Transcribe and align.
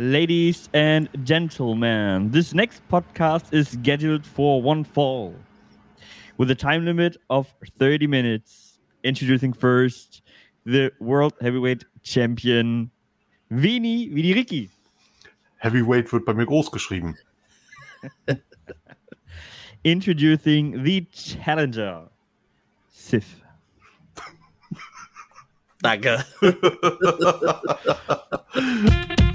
Ladies 0.00 0.68
and 0.72 1.08
gentlemen, 1.24 2.30
this 2.30 2.54
next 2.54 2.88
podcast 2.88 3.52
is 3.52 3.70
scheduled 3.70 4.24
for 4.24 4.62
one 4.62 4.84
fall 4.84 5.34
with 6.36 6.52
a 6.52 6.54
time 6.54 6.84
limit 6.84 7.16
of 7.30 7.52
30 7.80 8.06
minutes. 8.06 8.78
Introducing 9.02 9.52
first 9.52 10.22
the 10.64 10.92
World 11.00 11.32
Heavyweight 11.40 11.84
Champion 12.04 12.92
Vini 13.50 14.08
Vidiriki. 14.10 14.70
Heavyweight 15.56 16.12
wird 16.12 16.24
bei 16.24 16.32
mir 16.32 16.46
groß 16.46 16.70
geschrieben. 16.70 17.16
Introducing 19.82 20.84
the 20.84 21.08
Challenger 21.10 22.08
Sif. 22.88 23.42
Danke. 25.82 26.24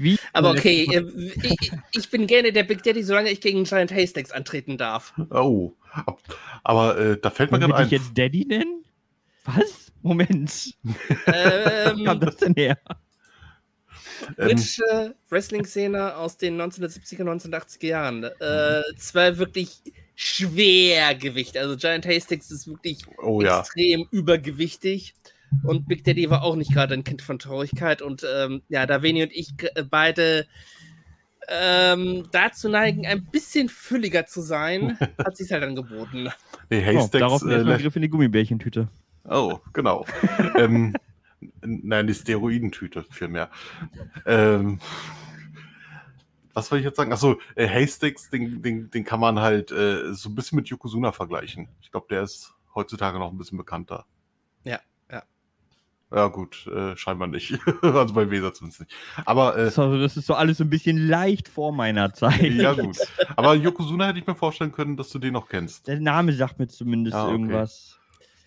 Wie 0.00 0.18
Aber 0.32 0.50
okay, 0.50 0.86
äh, 0.90 1.04
ich, 1.42 1.72
ich 1.92 2.10
bin 2.10 2.26
gerne 2.26 2.52
der 2.52 2.64
Big 2.64 2.82
Daddy, 2.82 3.02
solange 3.02 3.30
ich 3.30 3.40
gegen 3.40 3.64
Giant 3.64 3.92
Haystacks 3.92 4.32
antreten 4.32 4.78
darf. 4.78 5.12
Oh, 5.30 5.74
aber 6.64 6.98
äh, 6.98 7.18
da 7.20 7.30
fällt 7.30 7.52
mir 7.52 7.58
gerade 7.58 7.72
dich 7.74 7.82
ein. 7.82 7.88
jetzt 7.90 8.16
Daddy 8.16 8.46
nennen? 8.46 8.84
Was? 9.44 9.92
Moment. 10.02 10.74
Ähm, 11.26 11.98
Wo 11.98 12.04
kam 12.04 12.20
das 12.20 12.36
denn 12.36 12.54
her? 12.54 12.78
Ähm, 14.38 14.48
britische 14.48 15.14
Wrestling-Szene 15.28 16.16
aus 16.16 16.36
den 16.36 16.60
1970er, 16.60 17.22
1980er 17.22 17.86
Jahren. 17.86 18.24
Äh, 18.24 18.82
zwei 18.96 19.38
wirklich 19.38 19.82
Schwergewicht. 20.14 21.56
Also 21.56 21.76
Giant 21.76 22.06
Haystacks 22.06 22.50
ist 22.50 22.66
wirklich 22.66 22.98
oh 23.22 23.40
ja. 23.42 23.60
extrem 23.60 24.06
übergewichtig. 24.10 25.14
Und 25.64 25.88
Big 25.88 26.04
Daddy 26.04 26.30
war 26.30 26.42
auch 26.42 26.56
nicht 26.56 26.72
gerade 26.72 26.94
ein 26.94 27.04
Kind 27.04 27.22
von 27.22 27.38
Traurigkeit. 27.38 28.02
Und 28.02 28.24
ähm, 28.34 28.62
ja, 28.68 28.86
da 28.86 29.02
Veni 29.02 29.22
und 29.22 29.32
ich 29.32 29.52
äh, 29.74 29.82
beide 29.82 30.46
ähm, 31.48 32.28
dazu 32.30 32.68
neigen, 32.68 33.06
ein 33.06 33.26
bisschen 33.26 33.68
fülliger 33.68 34.26
zu 34.26 34.40
sein, 34.40 34.96
hat 35.18 35.36
sich 35.36 35.50
halt 35.52 35.64
angeboten. 35.64 36.28
Nee, 36.70 36.80
Oh, 36.82 36.86
Haystacks. 36.86 37.10
darauf 37.20 37.42
äh, 37.42 37.52
erstmal 37.52 37.78
Griff 37.78 37.96
in 37.96 38.02
die 38.02 38.08
Gummibärchentüte. 38.10 38.88
oh, 39.28 39.58
genau. 39.72 40.06
ähm, 40.56 40.94
nein, 41.62 42.06
die 42.06 42.14
Steroidentüte 42.14 43.04
vielmehr. 43.10 43.50
Ähm, 44.26 44.78
was 46.54 46.70
wollte 46.70 46.80
ich 46.80 46.86
jetzt 46.86 46.96
sagen? 46.96 47.12
Achso, 47.12 47.38
äh, 47.54 47.68
Haystacks, 47.68 48.28
den, 48.30 48.62
den, 48.62 48.90
den 48.90 49.04
kann 49.04 49.20
man 49.20 49.40
halt 49.40 49.70
äh, 49.72 50.12
so 50.14 50.28
ein 50.28 50.34
bisschen 50.34 50.56
mit 50.56 50.68
Yokozuna 50.68 51.12
vergleichen. 51.12 51.68
Ich 51.80 51.90
glaube, 51.90 52.06
der 52.10 52.22
ist 52.22 52.52
heutzutage 52.74 53.18
noch 53.18 53.30
ein 53.32 53.38
bisschen 53.38 53.58
bekannter. 53.58 54.04
Ja, 56.10 56.16
ja. 56.16 56.22
Ja, 56.22 56.26
gut, 56.28 56.66
äh, 56.66 56.96
scheinbar 56.96 57.28
nicht. 57.28 57.58
also 57.82 58.14
bei 58.14 58.30
Weser 58.30 58.52
zumindest 58.52 58.80
nicht. 58.80 58.94
Aber 59.24 59.54
äh, 59.56 59.64
Das 59.64 59.72
ist, 59.74 59.78
also, 59.78 59.98
das 60.00 60.16
ist 60.16 60.26
so 60.26 60.34
alles 60.34 60.58
so 60.58 60.64
ein 60.64 60.70
bisschen 60.70 60.96
leicht 61.08 61.48
vor 61.48 61.72
meiner 61.72 62.12
Zeit. 62.12 62.52
ja, 62.52 62.72
gut. 62.72 62.96
Aber 63.36 63.54
Yokozuna 63.54 64.08
hätte 64.08 64.18
ich 64.18 64.26
mir 64.26 64.34
vorstellen 64.34 64.72
können, 64.72 64.96
dass 64.96 65.10
du 65.10 65.18
den 65.18 65.32
noch 65.34 65.48
kennst. 65.48 65.86
Der 65.86 66.00
Name 66.00 66.32
sagt 66.32 66.58
mir 66.58 66.66
zumindest 66.68 67.14
Ah, 67.16 67.24
okay. 67.24 67.32
irgendwas. 67.32 67.98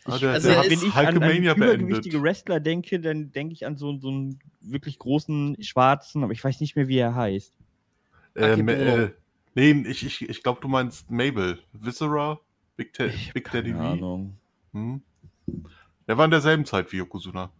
Ah, 0.05 0.15
Ich, 0.15 0.21
der- 0.21 0.31
also, 0.33 0.49
der 0.49 0.63
wenn 0.65 0.71
ich 0.71 0.93
an, 0.93 1.19
beendet. 1.19 1.57
übergewichtige 1.57 2.21
Wrestler 2.21 2.59
denke, 2.59 2.99
dann 2.99 3.31
denke 3.31 3.53
ich 3.53 3.65
an 3.65 3.77
so, 3.77 3.97
so 3.97 4.09
einen 4.09 4.39
wirklich 4.59 4.99
großen 4.99 5.55
schwarzen, 5.63 6.23
aber 6.23 6.33
ich 6.33 6.43
weiß 6.43 6.59
nicht 6.59 6.75
mehr, 6.75 6.89
wie 6.89 6.97
er 6.97 7.15
heißt. 7.15 7.53
Ähm, 8.35 8.67
äh, 8.67 9.11
nee, 9.55 9.71
ich, 9.87 10.05
ich, 10.05 10.27
ich 10.29 10.43
glaube, 10.43 10.59
du 10.59 10.67
meinst 10.67 11.09
Mabel. 11.09 11.59
Viscera? 11.71 12.39
Big, 12.75 12.91
Ta 12.93 13.05
Big 13.33 13.49
Daddy 13.51 13.71
keine 13.71 13.83
V? 13.83 13.91
Ahnung. 13.93 14.37
Hm? 14.73 15.01
Der 16.07 16.17
war 16.17 16.25
in 16.25 16.31
derselben 16.31 16.65
Zeit 16.65 16.91
wie 16.91 16.97
Yokozuna. 16.97 17.51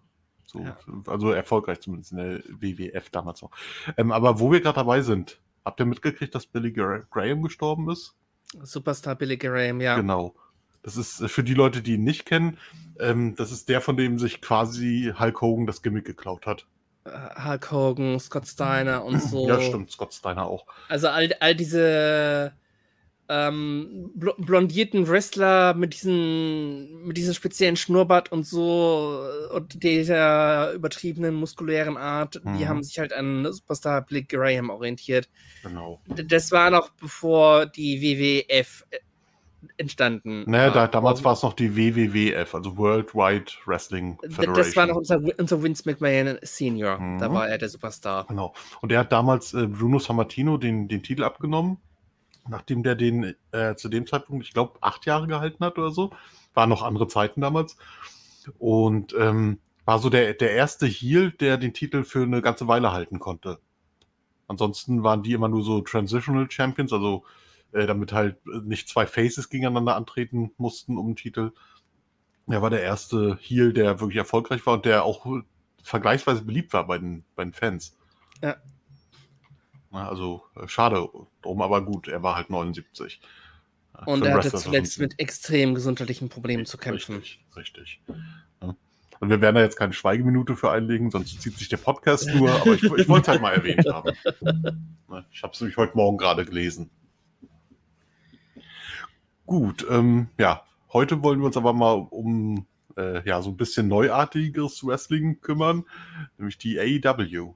So, 0.46 0.60
Ja. 0.60 0.78
Also 1.08 1.32
erfolgreich 1.32 1.80
zumindest 1.82 2.12
in 2.12 2.18
der 2.18 2.40
WWF 2.50 3.10
damals 3.10 3.42
noch. 3.42 3.52
Ähm, 3.98 4.12
aber 4.12 4.40
wo 4.40 4.52
wir 4.52 4.62
gerade 4.62 4.76
dabei 4.76 5.02
sind, 5.02 5.40
habt 5.66 5.80
ihr 5.80 5.86
mitgekriegt, 5.86 6.36
dass 6.36 6.46
Billy 6.46 6.72
Gra 6.72 7.00
Graham 7.10 7.42
gestorben 7.42 7.90
ist? 7.90 8.16
Superstar 8.62 9.16
Billy 9.16 9.38
Graham, 9.38 9.82
ja. 9.82 9.96
Genau. 9.96 10.36
Das 10.84 10.98
ist 10.98 11.22
äh, 11.22 11.28
für 11.28 11.44
die 11.44 11.54
Leute, 11.54 11.82
die 11.82 11.96
ihn 11.96 12.04
nicht 12.04 12.26
kennen, 12.26 12.58
ähm, 13.00 13.36
das 13.36 13.52
ist 13.52 13.70
der, 13.70 13.82
von 13.82 13.98
dem 13.98 14.20
sich 14.20 14.42
quasi 14.42 15.14
Hulk 15.18 15.42
Hogan 15.42 15.66
das 15.66 15.82
Gimmick 15.82 16.06
geklaut 16.06 16.46
hat. 16.46 16.68
Äh, 17.06 17.10
Hulk 17.44 17.72
Hogan, 17.72 18.20
Scott 18.20 18.48
Steiner 18.48 19.04
und 19.04 19.22
so. 19.22 19.48
Ja, 19.48 19.60
stimmt, 19.62 19.92
Scott 19.92 20.14
Steiner 20.14 20.46
auch. 20.46 20.66
Also 20.90 21.08
all, 21.08 21.34
all 21.40 21.56
diese 21.56 22.54
ähm, 23.30 24.12
bl 24.16 24.32
blondierten 24.38 25.08
Wrestler 25.08 25.74
mit 25.74 25.94
diesen 25.94 27.06
mit 27.06 27.16
diesem 27.18 27.34
speziellen 27.34 27.78
Schnurrbart 27.78 28.32
und 28.32 28.46
so 28.46 29.24
äh, 29.50 29.54
und 29.56 29.82
dieser 29.82 30.74
übertriebenen 30.74 31.34
muskulären 31.36 31.96
Art, 31.98 32.36
die 32.44 32.50
Mhm. 32.50 32.68
haben 32.68 32.84
sich 32.84 33.00
halt 33.00 33.14
an 33.14 33.52
Superstar 33.52 34.02
Billy 34.02 34.24
Graham 34.24 34.70
orientiert. 34.70 35.30
Genau. 35.64 36.02
Das 36.08 36.52
war 36.52 36.70
noch 36.70 36.90
bevor 36.92 37.66
die 37.66 38.02
WWF 38.02 38.86
äh, 38.92 38.98
entstanden. 39.78 40.44
Naja, 40.46 40.70
da, 40.70 40.76
war. 40.82 40.88
damals 40.90 41.24
war 41.24 41.34
es 41.34 41.44
noch 41.44 41.54
die 41.54 41.76
WWWF, 41.78 42.54
also 42.54 42.76
Worldwide 42.78 43.46
Wrestling 43.66 44.18
Federation. 44.22 44.54
Das 44.56 44.76
war 44.76 44.88
noch 44.88 44.98
unser, 44.98 45.22
unser 45.38 45.64
Vince 45.64 45.84
McMahon 45.90 46.38
Senior. 46.42 47.00
Mhm. 47.00 47.20
Da 47.20 47.32
war 47.34 47.48
er 47.48 47.58
der 47.58 47.70
Superstar. 47.70 48.26
Genau. 48.28 48.54
Und 48.82 48.92
der 48.92 49.00
hat 49.00 49.12
damals 49.14 49.54
äh, 49.54 49.68
Bruno 49.68 50.00
Sammartino 50.00 50.58
den, 50.58 50.90
den 50.90 51.02
Titel 51.02 51.24
abgenommen, 51.24 51.78
nachdem 52.48 52.84
der 52.84 52.96
den 52.96 53.36
äh, 53.52 53.76
zu 53.76 53.90
dem 53.90 54.08
Zeitpunkt, 54.08 54.46
ich 54.46 54.54
glaube, 54.54 54.78
acht 54.82 55.06
Jahre 55.06 55.28
gehalten 55.28 55.64
hat 55.64 55.78
oder 55.78 55.92
so. 55.92 56.12
Waren 56.54 56.70
noch 56.70 56.84
andere 56.84 57.08
Zeiten 57.08 57.42
damals. 57.42 57.78
Und 58.60 59.16
ähm, 59.18 59.60
war 59.86 60.00
so 60.00 60.10
der, 60.10 60.34
der 60.34 60.52
erste 60.52 60.86
Heel, 60.86 61.32
der 61.32 61.58
den 61.58 61.74
Titel 61.74 62.04
für 62.04 62.24
eine 62.24 62.42
ganze 62.42 62.68
Weile 62.68 62.92
halten 62.92 63.20
konnte. 63.20 63.60
Ansonsten 64.48 65.04
waren 65.04 65.24
die 65.24 65.34
immer 65.34 65.50
nur 65.50 65.64
so 65.64 65.82
Transitional 65.82 66.50
Champions, 66.50 66.94
also 66.94 67.24
äh, 67.72 67.86
damit 67.86 68.14
halt 68.14 68.38
nicht 68.46 68.88
zwei 68.88 69.06
Faces 69.06 69.50
gegeneinander 69.50 69.96
antreten 69.96 70.52
mussten 70.58 70.98
um 70.98 71.08
den 71.08 71.16
Titel. 71.16 71.52
Er 72.48 72.62
war 72.62 72.70
der 72.70 72.84
erste 72.84 73.38
Heel, 73.42 73.74
der 73.74 74.00
wirklich 74.00 74.18
erfolgreich 74.18 74.66
war 74.66 74.76
und 74.76 74.86
der 74.86 75.06
auch 75.06 75.26
vergleichsweise 75.82 76.44
beliebt 76.44 76.74
war 76.74 76.88
bei 76.88 76.98
den, 76.98 77.24
bei 77.36 77.44
den 77.44 77.54
Fans. 77.54 77.98
Ja. 78.42 78.58
Na, 79.94 80.10
Also 80.10 80.44
äh, 80.56 80.68
schade 80.68 81.08
drum, 81.42 81.62
aber 81.62 81.86
gut, 81.86 82.08
er 82.08 82.24
war 82.24 82.36
halt 82.36 82.50
79. 82.50 83.22
Ja, 83.94 84.04
Und 84.06 84.22
für 84.22 84.28
er 84.28 84.38
hatte 84.38 84.52
zuletzt 84.58 85.00
mit 85.00 85.20
extrem 85.20 85.76
gesundheitlichen 85.76 86.30
Problemen 86.30 86.66
zu 86.66 86.78
kämpfen. 86.78 87.18
Richtig, 87.18 87.46
richtig. 87.56 88.02
Ja. 88.62 88.76
Und 89.20 89.30
wir 89.30 89.40
werden 89.40 89.56
da 89.56 89.62
jetzt 89.62 89.78
keine 89.78 89.94
Schweigeminute 89.94 90.56
für 90.56 90.72
einlegen, 90.72 91.12
sonst 91.12 91.40
zieht 91.42 91.58
sich 91.58 91.70
der 91.70 91.78
Podcast 91.78 92.28
nur, 92.34 92.52
aber 92.52 92.74
ich, 92.74 92.84
ich 92.84 93.08
wollte 93.08 93.22
es 93.22 93.28
halt 93.28 93.42
mal 93.42 93.54
erwähnt 93.54 93.88
haben. 93.88 94.12
Ich 95.32 95.44
habe 95.44 95.54
es 95.54 95.62
nämlich 95.62 95.78
heute 95.78 95.96
Morgen 95.96 96.18
gerade 96.18 96.44
gelesen. 96.44 96.90
Gut, 99.46 99.86
ähm, 99.88 100.30
ja, 100.40 100.64
heute 100.92 101.22
wollen 101.22 101.38
wir 101.38 101.46
uns 101.46 101.56
aber 101.56 101.72
mal 101.72 102.08
um 102.10 102.66
äh, 102.98 103.24
ja, 103.30 103.40
so 103.44 103.52
ein 103.52 103.58
bisschen 103.58 103.88
neuartiges 103.88 104.84
Wrestling 104.84 105.40
kümmern, 105.40 105.86
nämlich 106.40 106.58
die 106.58 106.80
AEW. 106.80 107.54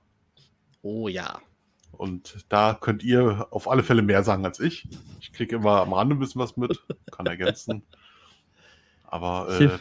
Oh 0.83 1.07
ja. 1.07 1.41
Und 1.91 2.45
da 2.49 2.77
könnt 2.79 3.03
ihr 3.03 3.47
auf 3.51 3.69
alle 3.69 3.83
Fälle 3.83 4.01
mehr 4.01 4.23
sagen 4.23 4.45
als 4.45 4.59
ich. 4.59 4.87
Ich 5.19 5.33
kriege 5.33 5.55
immer 5.55 5.81
am 5.81 5.93
Rande 5.93 6.15
ein 6.15 6.19
bisschen 6.19 6.41
was 6.41 6.57
mit, 6.57 6.79
kann 7.11 7.25
ergänzen. 7.25 7.83
Aber 9.03 9.49
äh, 9.49 9.57
Sif, 9.57 9.79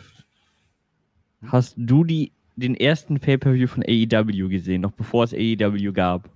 hast 1.47 1.75
du 1.77 2.05
die, 2.05 2.33
den 2.56 2.75
ersten 2.75 3.21
Pay-Per-View 3.21 3.66
von 3.66 3.83
AEW 3.83 4.49
gesehen, 4.49 4.81
noch 4.83 4.93
bevor 4.93 5.25
es 5.25 5.34
AEW 5.34 5.93
gab? 5.93 6.31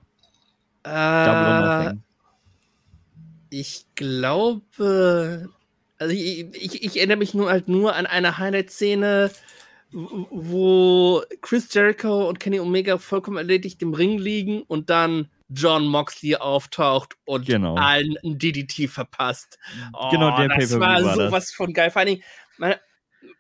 Äh, 0.85 1.95
ich 3.51 3.87
glaube, 3.95 5.49
also 5.99 6.15
ich, 6.15 6.47
ich, 6.55 6.85
ich 6.85 6.97
erinnere 6.97 7.19
mich 7.19 7.35
nur 7.35 7.51
halt 7.51 7.69
nur 7.69 7.95
an 7.95 8.07
eine 8.07 8.39
Highlight-Szene, 8.39 9.31
wo 9.93 11.23
Chris 11.41 11.73
Jericho 11.73 12.29
und 12.29 12.39
Kenny 12.41 12.61
Omega 12.61 12.99
vollkommen 12.99 13.37
erledigt 13.37 13.83
im 13.83 13.95
Ring 13.95 14.19
liegen 14.19 14.63
und 14.63 14.89
dann 14.91 15.29
John 15.53 15.87
Moxley 15.87 16.37
auftaucht 16.37 17.17
und 17.25 17.47
Genau. 17.47 17.75
allen 17.77 18.17
ein 18.25 18.39
DDT 18.39 18.89
verpasst. 18.89 19.59
Oh, 19.93 20.09
Genau, 20.11 20.37
der 20.37 20.49
das 20.49 20.57
Pay-Per-View 20.59 20.81
war 20.81 21.03
war 21.05 21.17
das. 21.17 21.27
sowas 21.27 21.53
von 21.53 21.73
geil. 21.73 21.91
Vor 21.91 22.01
allen 22.01 22.09
Dingen, 22.09 22.23
man, 22.59 22.75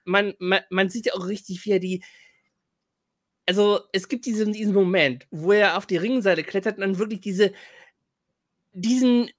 man, 0.04 0.34
man, 0.38 0.60
man 0.70 0.88
sieht 0.90 1.06
ja 1.06 1.14
auch 1.14 1.26
richtig, 1.26 1.64
wie 1.64 1.70
er 1.72 1.78
die. 1.80 2.02
Also, 3.46 3.80
es 3.92 4.08
gibt 4.08 4.26
diesen, 4.26 4.52
diesen 4.52 4.74
Moment, 4.74 5.26
wo 5.30 5.52
er 5.52 5.76
auf 5.76 5.86
die 5.86 5.96
Ringseite 5.96 6.44
klettert 6.44 6.76
und 6.76 6.82
dann 6.82 6.98
wirklich 6.98 7.20
diese, 7.20 7.52
diesen, 8.72 9.30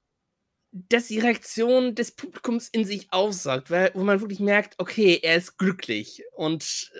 dass 0.72 1.08
die 1.08 1.20
Reaktion 1.20 1.96
des 1.96 2.12
Publikums 2.12 2.68
in 2.70 2.86
sich 2.86 3.12
aufsaugt, 3.12 3.70
weil, 3.72 3.92
wo 3.94 4.04
man 4.04 4.22
wirklich 4.22 4.40
merkt, 4.40 4.76
okay, 4.80 5.20
er 5.22 5.36
ist 5.36 5.58
glücklich. 5.58 6.24
Und 6.34 6.92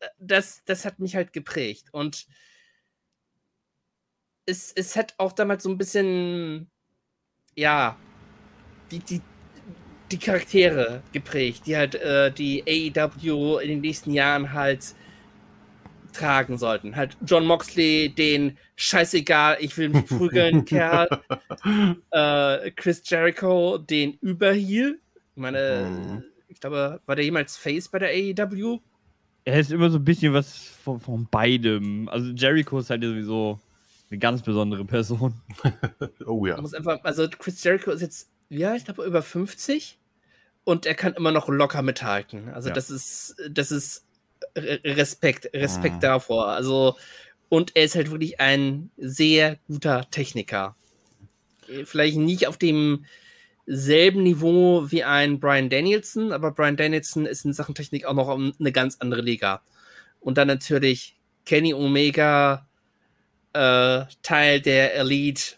äh, 0.00 0.06
das, 0.18 0.62
das 0.64 0.84
hat 0.84 0.98
mich 0.98 1.16
halt 1.16 1.32
geprägt. 1.32 1.88
Und 1.92 2.26
es, 4.46 4.72
es 4.72 4.96
hat 4.96 5.14
auch 5.18 5.32
damals 5.32 5.62
so 5.62 5.70
ein 5.70 5.78
bisschen, 5.78 6.68
ja, 7.56 7.96
die, 8.90 8.98
die, 8.98 9.20
die 10.10 10.18
Charaktere 10.18 11.02
geprägt, 11.12 11.66
die 11.66 11.76
halt 11.76 11.94
äh, 11.94 12.30
die 12.30 12.62
AEW 12.94 13.58
in 13.58 13.68
den 13.68 13.80
nächsten 13.80 14.12
Jahren 14.12 14.52
halt 14.52 14.94
tragen 16.12 16.58
sollten. 16.58 16.94
Halt 16.94 17.16
John 17.26 17.46
Moxley, 17.46 18.08
den 18.10 18.56
scheißegal, 18.76 19.56
ich 19.60 19.76
will 19.76 19.88
mich 19.88 20.06
prügeln, 20.06 20.64
Kerl. 20.64 21.08
Äh, 22.10 22.70
Chris 22.72 23.02
Jericho, 23.04 23.78
den 23.78 24.14
Überheal. 24.20 24.98
Ich 25.34 25.40
meine, 25.40 25.90
Mhm. 25.90 26.22
ich 26.48 26.60
glaube, 26.60 27.00
war 27.06 27.16
der 27.16 27.24
jemals 27.24 27.56
Face 27.56 27.88
bei 27.88 27.98
der 27.98 28.10
AEW? 28.10 28.78
Er 29.44 29.60
ist 29.60 29.72
immer 29.72 29.90
so 29.90 29.98
ein 29.98 30.04
bisschen 30.04 30.32
was 30.32 30.56
von, 30.56 31.00
von 31.00 31.26
beidem. 31.30 32.08
Also 32.08 32.30
Jericho 32.30 32.78
ist 32.78 32.90
halt 32.90 33.02
sowieso 33.02 33.58
eine 34.10 34.18
ganz 34.18 34.42
besondere 34.42 34.84
Person. 34.84 35.34
Oh 36.26 36.46
ja. 36.46 36.54
Man 36.54 36.62
muss 36.62 36.74
einfach, 36.74 37.00
also 37.04 37.28
Chris 37.28 37.62
Jericho 37.62 37.90
ist 37.90 38.00
jetzt, 38.00 38.28
ja, 38.48 38.74
ich 38.74 38.84
glaube, 38.84 39.04
über 39.04 39.22
50 39.22 39.98
und 40.64 40.86
er 40.86 40.94
kann 40.94 41.14
immer 41.14 41.32
noch 41.32 41.48
locker 41.48 41.82
mithalten. 41.82 42.48
Also 42.50 42.68
Ja. 42.68 42.74
das 42.74 42.90
ist, 42.90 43.36
das 43.50 43.70
ist 43.70 44.04
Re- 44.56 44.80
Respekt, 44.84 45.48
Respekt 45.54 45.96
Mhm. 45.96 46.00
davor. 46.00 46.48
Also, 46.48 46.96
und 47.48 47.74
er 47.76 47.84
ist 47.84 47.94
halt 47.96 48.10
wirklich 48.10 48.40
ein 48.40 48.90
sehr 48.96 49.56
guter 49.68 50.08
Techniker. 50.10 50.76
Äh, 51.68 51.84
Vielleicht 51.84 52.16
nicht 52.16 52.46
auf 52.46 52.56
dem 52.58 53.04
selben 53.66 54.22
Niveau 54.22 54.90
wie 54.90 55.04
ein 55.04 55.40
Brian 55.40 55.70
Danielson, 55.70 56.32
aber 56.32 56.50
Brian 56.50 56.76
Danielson 56.76 57.24
ist 57.26 57.44
in 57.46 57.52
Sachen 57.54 57.74
Technik 57.74 58.04
auch 58.04 58.12
noch 58.14 58.28
eine 58.28 58.72
ganz 58.72 58.96
andere 59.00 59.22
Liga. 59.22 59.62
Und 60.20 60.36
dann 60.38 60.48
natürlich 60.48 61.16
Kenny 61.46 61.72
Omega, 61.74 62.66
äh, 63.54 64.04
Teil 64.22 64.60
der 64.60 64.94
Elite, 64.94 65.56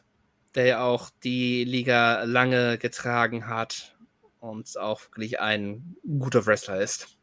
der 0.54 0.66
ja 0.66 0.84
auch 0.84 1.10
die 1.24 1.64
Liga 1.64 2.22
lange 2.24 2.78
getragen 2.78 3.48
hat 3.48 3.96
und 4.40 4.76
auch 4.78 5.02
wirklich 5.02 5.40
ein 5.40 5.96
guter 6.18 6.46
Wrestler 6.46 6.80
ist. 6.80 7.16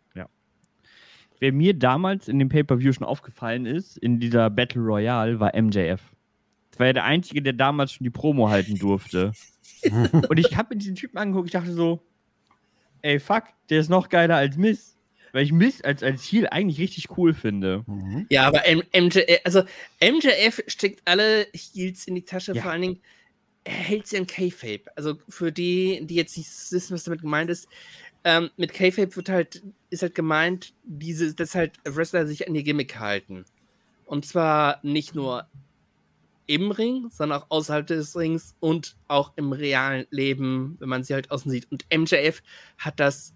Wer 1.44 1.52
mir 1.52 1.74
damals 1.74 2.30
in 2.30 2.40
dem 2.40 2.48
Pay-Per-View 2.48 2.94
schon 2.94 3.06
aufgefallen 3.06 3.66
ist, 3.66 3.98
in 3.98 4.22
dieser 4.22 4.50
Battle 4.50 4.81
Royale, 4.81 5.42
war 5.42 5.52
MJF. 5.54 6.02
Das 6.72 6.80
war 6.80 6.88
ja 6.88 6.94
der 6.94 7.04
Einzige, 7.04 7.42
der 7.42 7.52
damals 7.52 7.92
schon 7.92 8.06
die 8.06 8.12
Promo 8.12 8.50
halten 8.50 8.75
durfte. 8.75 9.34
Und 9.84 10.38
ich 10.40 10.56
habe 10.56 10.74
mir 10.74 10.80
diesen 10.80 10.96
Typen 10.96 11.18
angeguckt, 11.18 11.48
ich 11.48 11.52
dachte 11.52 11.74
so, 11.74 12.02
ey, 13.02 13.20
fuck, 13.20 13.44
der 13.70 13.81
ist 13.81 13.90
noch 13.90 14.08
geiler 14.08 14.38
als 14.38 14.56
Miss. 14.56 14.93
Weil 15.34 15.44
ich 15.44 15.52
Miss 15.52 15.82
als, 15.82 16.04
als 16.04 16.24
Heel 16.24 16.48
eigentlich 16.48 16.80
richtig 16.80 17.18
cool 17.18 17.34
finde. 17.34 17.84
Mhm. 17.88 18.28
Ja, 18.30 18.48
aber 18.48 18.66
M 18.66 18.84
MJF, 18.96 19.42
also 19.44 19.64
MJF 20.00 20.64
steckt 20.68 21.02
alle 21.06 21.48
Heels 21.54 22.06
in 22.06 22.16
die 22.16 22.24
Tasche, 22.24 22.54
Ja. 22.54 22.62
vor 22.62 22.72
allen 22.72 22.84
Dingen, 22.84 23.00
er 23.66 23.74
hält 23.74 24.08
sie 24.08 24.18
an 24.18 24.28
K-Fape. 24.28 24.84
Also 24.96 25.18
für 25.28 25.52
die, 25.52 26.02
die 26.06 26.16
jetzt 26.16 26.38
nicht 26.38 26.50
wissen, 26.72 26.94
was 26.94 27.04
damit 27.04 27.22
gemeint 27.22 27.50
ist, 27.50 27.68
ähm, 28.24 28.52
mit 28.58 28.74
K-Fape 28.74 29.16
wird 29.16 29.30
halt, 29.30 29.64
ist 29.90 30.04
halt 30.04 30.16
gemeint, 30.16 30.74
diese, 30.84 31.34
dass 31.34 31.56
halt 31.56 31.74
Wrestler 31.84 32.28
sich 32.28 32.48
an 32.48 32.56
ihr 32.56 32.64
Gimmick 32.64 33.00
halten. 33.00 33.44
Und 34.06 34.26
zwar 34.26 34.80
nicht 34.84 35.16
nur 35.16 35.48
im 36.46 36.72
Ring, 36.72 37.08
sondern 37.10 37.42
auch 37.42 37.46
außerhalb 37.50 37.88
des 37.88 38.16
Rings 38.18 38.56
und 38.60 38.98
auch 39.08 39.32
im 39.38 39.52
realen 39.54 40.06
Leben, 40.12 40.76
wenn 40.80 40.90
man 40.90 41.04
sie 41.04 41.14
halt 41.14 41.32
außen 41.32 41.50
sieht. 41.50 41.72
Und 41.72 41.86
MJF 41.92 42.44
hat 42.78 43.00
das 43.00 43.34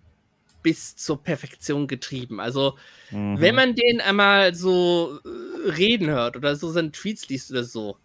bis 0.67 0.97
zur 0.97 1.23
Perfektion 1.23 1.87
getrieben. 1.87 2.41
Also, 2.41 2.77
Mhm. 3.11 3.39
wenn 3.39 3.55
man 3.55 3.73
den 3.73 4.01
einmal 4.01 4.53
so 4.53 5.17
äh, 5.23 5.69
reden 5.71 6.07
hört 6.09 6.35
oder 6.35 6.57
so 6.57 6.69
seine 6.71 6.91
Tweets 6.91 7.29
liest 7.29 7.51
oder 7.51 7.63
so, 7.63 7.97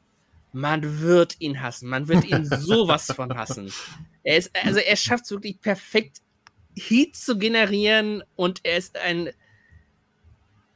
man 0.53 1.00
wird 1.00 1.41
ihn 1.41 1.61
hassen. 1.61 1.88
Man 1.88 2.06
wird 2.06 2.25
ihn 2.25 2.44
sowas 2.61 3.06
von 3.17 3.35
hassen. 3.37 3.73
Er 4.23 4.37
ist, 4.37 4.53
also 4.64 4.79
er 4.79 4.94
schafft 4.97 5.25
es 5.25 5.31
wirklich 5.32 5.61
perfekt, 5.61 6.19
Heat 6.76 7.17
zu 7.17 7.37
generieren 7.37 8.23
und 8.37 8.61
er 8.62 8.76
ist 8.76 8.97
ein. 8.97 9.31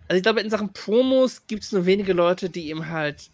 Also 0.08 0.16
ich 0.18 0.22
glaube, 0.24 0.40
in 0.40 0.50
Sachen 0.50 0.72
Promos 0.72 1.46
gibt 1.46 1.62
es 1.62 1.70
nur 1.70 1.86
wenige 1.86 2.12
Leute, 2.12 2.50
die 2.50 2.68
ihm 2.70 2.88
halt 2.88 3.30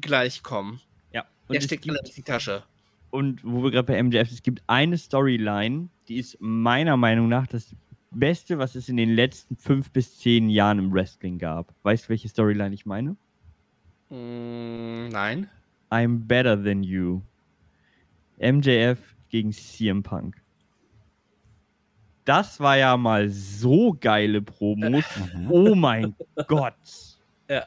gleichkommen. 0.00 0.80
ja. 1.12 1.24
Und 1.48 1.56
es 1.56 1.64
steckt 1.64 1.84
gibt- 1.84 1.96
alle 1.98 2.06
in 2.06 2.14
die 2.14 2.22
Tasche. 2.22 2.64
und 3.10 3.40
wo 3.44 3.62
wir 3.62 3.70
gerade 3.70 3.86
bei 3.86 3.96
MJF, 4.02 4.30
es 4.30 4.42
gibt 4.42 4.62
eine 4.66 4.98
Storyline, 4.98 5.88
die 6.08 6.18
ist 6.18 6.36
meiner 6.40 6.96
Meinung 6.96 7.28
nach 7.28 7.46
das 7.46 7.74
Beste, 8.10 8.58
was 8.58 8.74
es 8.74 8.88
in 8.88 8.96
den 8.96 9.10
letzten 9.10 9.56
fünf 9.56 9.90
bis 9.90 10.18
zehn 10.18 10.48
Jahren 10.48 10.78
im 10.78 10.92
Wrestling 10.92 11.38
gab. 11.38 11.74
Weißt 11.82 12.04
du, 12.04 12.08
welche 12.10 12.28
Storyline 12.28 12.74
ich 12.74 12.86
meine? 12.86 13.16
Mm, 14.10 15.08
nein. 15.08 15.50
I'm 15.90 16.26
better 16.26 16.62
than 16.62 16.82
you. 16.82 17.22
MJF 18.38 18.98
gegen 19.28 19.52
CM 19.52 20.02
Punk. 20.02 20.36
Das 22.24 22.58
war 22.58 22.76
ja 22.76 22.96
mal 22.96 23.28
so 23.28 23.96
geile 24.00 24.42
Promos. 24.42 25.04
Mhm. 25.34 25.50
Oh 25.50 25.74
mein 25.74 26.14
Gott. 26.48 26.74
Ja. 27.48 27.64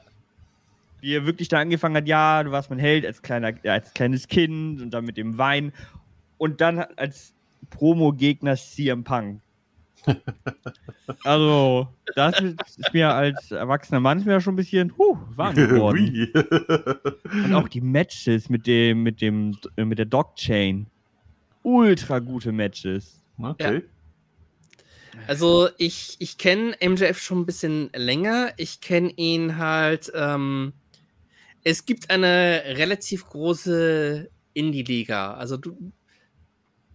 Wie 0.99 1.15
er 1.15 1.25
wirklich 1.25 1.47
da 1.47 1.59
angefangen 1.59 1.95
hat, 1.95 2.07
ja, 2.07 2.43
du 2.43 2.51
warst 2.51 2.69
mein 2.69 2.79
Held 2.79 3.05
als, 3.05 3.21
kleiner, 3.21 3.53
als 3.63 3.93
kleines 3.93 4.27
Kind 4.27 4.81
und 4.81 4.91
dann 4.91 5.05
mit 5.05 5.15
dem 5.15 5.37
Wein. 5.37 5.71
Und 6.37 6.59
dann 6.59 6.79
als 6.79 7.33
Promo-Gegner 7.69 8.55
CM 8.55 9.03
Punk. 9.03 9.41
also, 11.23 11.87
das 12.15 12.39
ist 12.39 12.93
mir 12.93 13.13
als 13.13 13.51
erwachsener 13.51 13.99
Mann 13.99 14.23
mir 14.23 14.39
schon 14.39 14.53
ein 14.53 14.57
bisschen 14.57 14.97
huh, 14.97 15.17
warm 15.35 15.55
geworden. 15.55 16.31
Und 17.31 17.53
auch 17.53 17.67
die 17.67 17.81
Matches 17.81 18.49
mit 18.49 18.65
dem, 18.65 19.03
mit 19.03 19.21
dem, 19.21 19.57
mit 19.75 19.99
der 19.99 20.05
Dog-Chain. 20.05 20.87
Ultra 21.63 22.19
gute 22.19 22.51
Matches. 22.51 23.21
Okay. 23.37 23.83
Also 25.27 25.69
ich, 25.77 26.15
ich 26.19 26.37
kenne 26.37 26.75
MJF 26.81 27.19
schon 27.19 27.41
ein 27.41 27.45
bisschen 27.45 27.89
länger. 27.93 28.53
Ich 28.57 28.81
kenne 28.81 29.11
ihn 29.15 29.57
halt. 29.57 30.11
Ähm, 30.15 30.73
es 31.63 31.85
gibt 31.85 32.09
eine 32.09 32.63
relativ 32.77 33.25
große 33.27 34.29
Indie-Liga. 34.53 35.33
Also 35.33 35.57
du. 35.57 35.91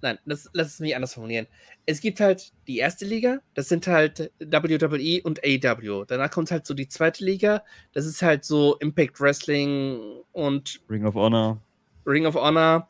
Nein, 0.05 0.19
das, 0.27 0.51
lass 0.53 0.67
es 0.67 0.81
mich 0.81 0.95
anders 0.95 1.15
formulieren. 1.15 1.47
Es 1.87 2.03
gibt 2.03 2.21
halt 2.21 2.53
die 2.67 2.77
erste 2.77 3.07
Liga, 3.07 3.39
das 3.55 3.71
sind 3.71 3.87
halt 3.87 4.31
WWE 4.39 5.23
und 5.23 5.43
AEW. 5.43 6.05
Danach 6.05 6.31
kommt 6.31 6.51
halt 6.51 6.67
so 6.67 6.75
die 6.75 6.89
zweite 6.89 7.25
Liga, 7.25 7.65
das 7.95 8.05
ist 8.05 8.21
halt 8.21 8.45
so 8.45 8.77
Impact 8.81 9.19
Wrestling 9.19 9.99
und 10.33 10.83
Ring 10.91 11.07
of 11.07 11.15
Honor. 11.15 11.59
Ring 12.05 12.27
of 12.27 12.35
Honor. 12.35 12.87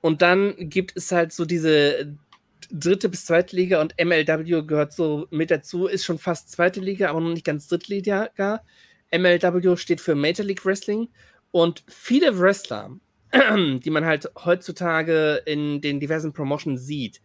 Und 0.00 0.22
dann 0.22 0.54
gibt 0.70 0.96
es 0.96 1.12
halt 1.12 1.34
so 1.34 1.44
diese 1.44 2.16
dritte 2.70 3.10
bis 3.10 3.26
zweite 3.26 3.54
Liga 3.54 3.82
und 3.82 3.94
MLW 4.02 4.62
gehört 4.62 4.94
so 4.94 5.26
mit 5.28 5.50
dazu, 5.50 5.88
ist 5.88 6.06
schon 6.06 6.18
fast 6.18 6.50
zweite 6.50 6.80
Liga, 6.80 7.10
aber 7.10 7.20
noch 7.20 7.34
nicht 7.34 7.44
ganz 7.44 7.68
dritte 7.68 7.92
Liga. 7.92 8.30
MLW 9.12 9.76
steht 9.76 10.00
für 10.00 10.14
Major 10.14 10.46
League 10.46 10.64
Wrestling 10.64 11.10
und 11.50 11.84
viele 11.86 12.38
Wrestler, 12.38 12.98
die 13.84 13.90
man 13.90 14.04
halt 14.04 14.30
heutzutage 14.44 15.42
in 15.46 15.80
den 15.80 16.00
diversen 16.00 16.32
Promotions 16.32 16.86
sieht, 16.86 17.20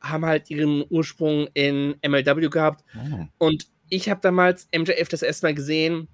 haben 0.00 0.24
halt 0.26 0.50
ihren 0.50 0.84
Ursprung 0.90 1.48
in 1.54 1.96
MLW 2.06 2.48
gehabt 2.48 2.84
Mhm. 2.94 3.28
und 3.38 3.66
ich 3.88 4.08
habe 4.10 4.20
damals 4.20 4.68
MJF 4.76 5.08
das 5.08 5.22
erste 5.22 5.46
Mal 5.46 5.54
gesehen, 5.54 6.08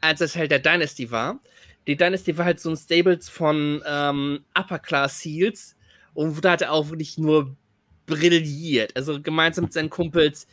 als 0.00 0.20
es 0.20 0.36
halt 0.36 0.50
der 0.50 0.58
Dynasty 0.58 1.10
war. 1.10 1.40
Die 1.86 1.96
Dynasty 1.96 2.36
war 2.36 2.44
halt 2.44 2.60
so 2.60 2.70
ein 2.70 2.76
Stables 2.76 3.28
von 3.28 3.82
ähm, 3.86 4.44
Upper 4.58 4.78
Class 4.78 5.22
Heels 5.24 5.76
und 6.14 6.44
da 6.44 6.52
hat 6.52 6.62
er 6.62 6.72
auch 6.72 6.90
wirklich 6.90 7.16
nur 7.18 7.56
brilliert. 8.06 8.94
Also 8.96 9.20
gemeinsam 9.20 9.64
mit 9.64 9.72
seinen 9.72 9.90
Kumpels. 9.90 10.46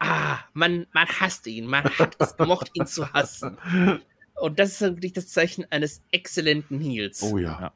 Ah, 0.00 0.38
man, 0.52 0.86
man 0.92 1.06
hasst 1.08 1.46
ihn. 1.46 1.66
Man 1.66 1.84
hat 1.84 2.16
es 2.18 2.36
gemocht, 2.36 2.70
ihn 2.74 2.86
zu 2.86 3.10
hassen. 3.12 3.56
Und 4.40 4.58
das 4.58 4.72
ist 4.72 4.80
wirklich 4.80 5.12
das 5.12 5.28
Zeichen 5.28 5.64
eines 5.70 6.02
exzellenten 6.10 6.78
Heels. 6.80 7.22
Oh 7.22 7.38
ja. 7.38 7.72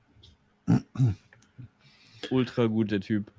Ultra 2.31 2.67
guter 2.67 3.01
Typ. 3.01 3.33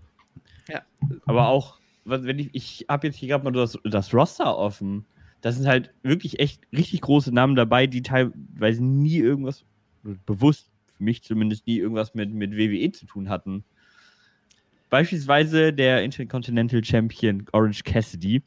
Ja. 0.68 0.82
Aber 1.25 1.48
auch, 1.48 1.80
wenn 2.06 2.40
ich, 2.40 2.50
ich 2.54 2.86
habe 2.90 3.08
jetzt 3.08 3.18
hier 3.18 3.30
gerade 3.30 3.44
mal 3.44 3.51
das, 3.51 3.78
das 3.84 4.13
Roster 4.13 4.58
offen. 4.58 5.06
Da 5.42 5.51
sind 5.51 5.66
halt 5.66 5.92
wirklich 6.04 6.40
echt 6.40 6.62
richtig 6.72 7.01
große 7.01 7.34
Namen 7.34 7.56
dabei, 7.56 7.88
die 7.88 8.04
teilweise 8.04 8.84
nie 8.84 9.18
irgendwas, 9.18 9.63
bewusst, 10.25 10.70
für 10.98 11.04
mich 11.04 11.24
zumindest 11.24 11.66
nie 11.66 11.78
irgendwas 11.78 12.13
mit, 12.13 12.32
mit 12.32 12.56
WWE 12.56 12.92
zu 12.92 13.06
tun 13.06 13.30
hatten. 13.30 13.63
Beispielsweise 14.92 15.74
der 15.74 16.04
Intercontinental 16.04 16.84
Champion 16.84 17.46
Orange 17.54 17.84
Cassidy. 17.84 18.44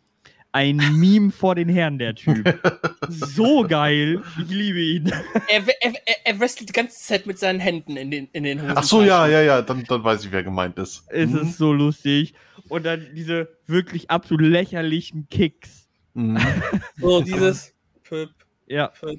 Ein 0.55 0.77
Meme 0.93 1.33
vor 1.33 1.57
den 1.57 1.69
Herren, 1.69 1.99
der 1.99 2.15
Typ. 2.15 2.45
So 3.11 3.63
geil. 3.69 4.23
Ich 4.41 4.49
liebe 4.49 4.81
ihn. 4.81 5.13
Er, 5.49 5.63
er, 5.83 5.93
er, 6.25 6.41
wrestelt 6.41 6.69
die 6.69 6.73
ganze 6.73 6.99
Zeit 7.03 7.27
mit 7.27 7.39
seinen 7.39 7.59
Händen 7.61 7.97
in 7.97 8.11
den, 8.11 8.29
in 8.33 8.45
den 8.45 8.63
Hosen. 8.63 8.73
Ach 8.77 8.83
so, 8.85 9.03
ja, 9.03 9.27
ja, 9.27 9.43
ja, 9.43 9.61
dann, 9.63 9.85
dann 9.85 10.03
weiß 10.05 10.25
ich, 10.25 10.33
wer 10.33 10.43
gemeint 10.45 10.79
ist. 10.79 11.05
Es 11.11 11.29
Mhm. 11.31 11.39
ist 11.39 11.59
so 11.59 11.73
lustig. 11.73 12.35
Und 12.69 12.87
dann 12.87 13.05
diese 13.15 13.49
wirklich 13.67 14.11
absolut 14.11 14.47
lächerlichen 14.47 15.29
Kicks. 15.29 15.89
Mhm. 16.15 16.39
So 16.99 17.21
dieses. 17.21 17.75
Pöp, 18.05 18.31
Ja, 18.67 18.87
pöp. 18.89 19.19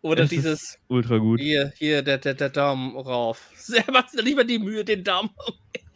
Oder 0.00 0.24
Es 0.24 0.32
ist 0.32 0.36
dieses. 0.44 0.78
ultra 0.88 1.18
gut. 1.18 1.40
Hier, 1.40 1.72
hier, 1.76 2.02
der, 2.02 2.18
der, 2.18 2.34
der 2.34 2.48
Daumen 2.50 2.96
rauf. 2.96 3.50
Er 3.72 3.92
macht 3.92 4.10
sich 4.10 4.24
nicht 4.24 4.34
mal 4.36 4.44
die 4.44 4.58
Mühe, 4.58 4.84
den 4.84 5.04
Daumen. 5.04 5.30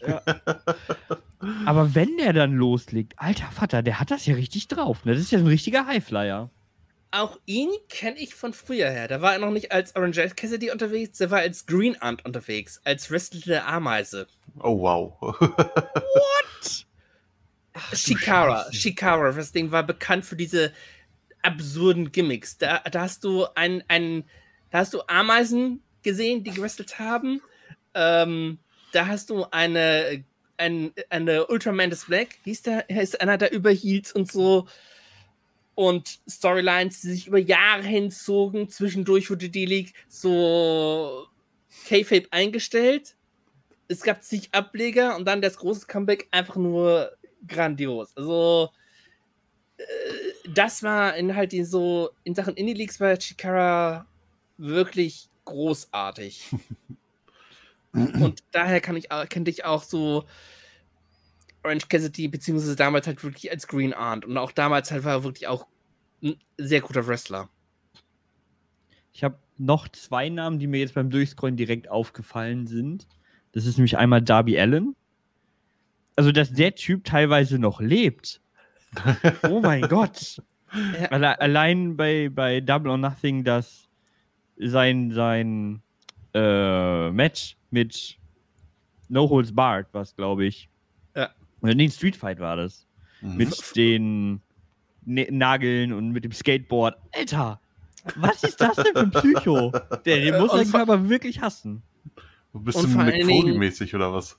Aber 1.67 1.95
wenn 1.95 2.17
der 2.17 2.33
dann 2.33 2.53
loslegt, 2.53 3.15
alter 3.17 3.51
Vater, 3.51 3.83
der 3.83 4.01
hat 4.01 4.11
das 4.11 4.27
ja 4.27 4.35
richtig 4.35 4.69
drauf. 4.69 5.05
Ne? 5.05 5.13
Das 5.13 5.23
ist 5.23 5.33
ja 5.33 5.39
ein 5.39 5.47
richtiger 5.47 5.87
Highflyer. 5.87 6.51
Auch 7.11 7.39
ihn 7.47 7.71
kenne 7.89 8.19
ich 8.19 8.35
von 8.35 8.53
früher 8.53 8.91
her. 8.91 9.09
Da 9.09 9.23
war 9.23 9.33
er 9.33 9.39
noch 9.39 9.51
nicht 9.51 9.73
als 9.73 9.97
Orange 9.97 10.35
Cassidy 10.37 10.71
unterwegs, 10.71 11.19
der 11.19 11.31
war 11.31 11.39
als 11.39 11.65
Green 11.65 11.97
Ant 12.03 12.25
unterwegs, 12.27 12.81
als 12.85 13.11
wrestlende 13.11 13.65
Ameise. 13.65 14.27
Oh, 14.61 14.79
wow. 14.81 15.17
What? 15.21 16.87
Shikara. 17.95 18.65
Scheiße. 18.65 18.75
Shikara 18.75 19.37
Wrestling 19.37 19.71
war 19.71 19.85
bekannt 19.85 20.25
für 20.25 20.37
diese 20.37 20.73
absurden 21.43 22.13
Gimmicks. 22.13 22.59
Da, 22.59 22.81
da 22.81 23.03
hast 23.03 23.25
du 23.25 23.47
ein, 23.55 23.83
ein, 23.89 24.25
da 24.71 24.79
hast 24.79 24.93
du 24.93 25.01
Ameisen 25.07 25.83
gesehen, 26.03 26.45
die 26.45 26.51
gewrestelt 26.51 26.99
haben. 26.99 27.41
Ähm, 27.95 28.59
da 28.93 29.07
hast 29.07 29.31
du 29.31 29.45
eine, 29.51 30.25
ein, 30.57 30.93
eine 31.11 31.47
Ultraman 31.47 31.91
des 31.91 32.07
Black, 32.07 32.39
hieß 32.45 32.63
der, 32.63 32.91
ist 32.91 33.21
einer 33.21 33.39
der 33.39 33.53
Überheels 33.53 34.13
und 34.13 34.31
so. 34.31 34.67
Und 35.75 36.19
Storylines, 36.29 37.03
die 37.03 37.09
sich 37.09 37.27
über 37.29 37.39
Jahre 37.39 37.85
hinzogen. 37.85 38.69
Zwischendurch 38.69 39.31
wurde 39.31 39.49
die 39.49 39.67
League 39.67 39.95
so 40.09 41.27
K-Fape 41.87 42.27
eingestellt. 42.33 43.15
Es 43.87 44.03
gab 44.03 44.23
zig 44.25 44.49
Ableger 44.53 45.17
und 45.17 45.25
dann 45.25 45.41
das 45.41 45.57
große 45.57 45.87
Comeback 45.87 46.27
einfach 46.33 46.57
nur 46.57 47.13
grandios. 47.47 48.15
Also, 48.17 48.71
äh, 49.77 49.85
das 50.53 50.83
war 50.83 51.17
in 51.17 51.37
halt 51.37 51.55
so, 51.65 52.11
in 52.25 52.35
Sachen 52.35 52.55
Indie-Leagues 52.55 52.99
war 52.99 53.17
Chikara 53.17 54.07
wirklich 54.57 55.29
großartig. 55.45 56.49
Und 57.93 58.43
daher 58.53 58.81
kann 58.81 58.97
ich, 58.97 59.11
auch- 59.11 59.29
kannte 59.29 59.51
ich 59.51 59.65
auch 59.65 59.83
so 59.83 60.25
Orange 61.65 61.89
Cassidy, 61.89 62.29
beziehungsweise 62.29 62.77
damals 62.77 63.07
halt 63.07 63.23
wirklich 63.25 63.51
als 63.51 63.67
Green 63.67 63.93
Aunt. 63.95 64.25
Und 64.25 64.37
auch 64.37 64.53
damals 64.53 64.91
halt 64.91 65.05
war 65.05 65.13
er 65.15 65.25
wirklich 65.25 65.47
auch 65.49 65.67
ein 66.23 66.37
sehr 66.57 66.81
guter 66.81 67.07
Wrestler. 67.07 67.49
Ich 69.13 69.25
habe 69.25 69.39
noch 69.57 69.89
zwei 69.89 70.29
Namen, 70.29 70.59
die 70.59 70.67
mir 70.67 70.81
jetzt 70.81 70.95
beim 70.95 71.11
Durchscrollen 71.11 71.57
direkt 71.57 71.89
aufgefallen 71.89 72.67
sind. 72.67 73.07
Das 73.53 73.67
ist 73.67 73.77
nämlich 73.79 73.97
einmal 73.99 74.23
Darby 74.23 74.59
Allen. 74.61 74.95
Also, 76.15 76.33
dass 76.33 76.53
der 76.53 76.75
Typ 76.75 77.05
teilweise 77.05 77.59
noch 77.59 77.81
lebt. 77.81 78.41
Oh 79.43 79.61
mein 79.61 79.83
Gott. 79.83 80.43
Ja. 81.01 81.09
Alle, 81.11 81.41
allein 81.41 81.97
bei, 81.97 82.31
bei 82.31 82.61
Double 82.61 82.91
or 82.91 82.99
Nothing, 82.99 83.45
dass 83.45 83.89
sein, 84.57 85.11
sein 85.13 85.83
äh, 86.35 87.11
Match 87.11 87.57
mit 87.71 88.17
No 89.09 89.29
Holds 89.29 89.55
Barred, 89.55 89.87
was 89.93 90.15
glaube 90.17 90.45
ich. 90.47 90.69
Ja. 91.17 91.31
Oder 91.63 91.75
nee, 91.75 91.89
Street 91.91 92.17
Fight 92.17 92.39
war 92.41 92.57
das. 92.57 92.87
Mhm. 93.21 93.37
Mit 93.37 93.77
den 93.77 94.41
ne 95.05 95.27
Nageln 95.31 95.93
und 95.93 96.11
mit 96.13 96.25
dem 96.25 96.33
Skateboard. 96.33 96.97
Alter, 97.13 97.61
was 98.17 98.45
ist 98.45 98.61
das 98.61 98.77
denn 98.77 98.87
für 98.93 99.01
ein 99.01 99.11
Psycho? 99.11 99.71
Der, 100.05 100.21
den 100.21 100.35
Äh, 100.35 100.39
muss 100.41 100.53
er 100.53 100.67
vor- 100.67 100.81
aber 100.81 101.09
wirklich 101.09 101.41
hassen. 101.41 101.83
Du 102.53 102.61
bist 102.61 102.79
Und 102.79 102.85
du 102.87 102.91
vor 102.93 103.05
Mick 103.05 103.15
allen 103.15 103.27
Dingen- 103.27 103.43
Foley-mäßig 103.43 103.95
oder 103.95 104.13
was? 104.13 104.39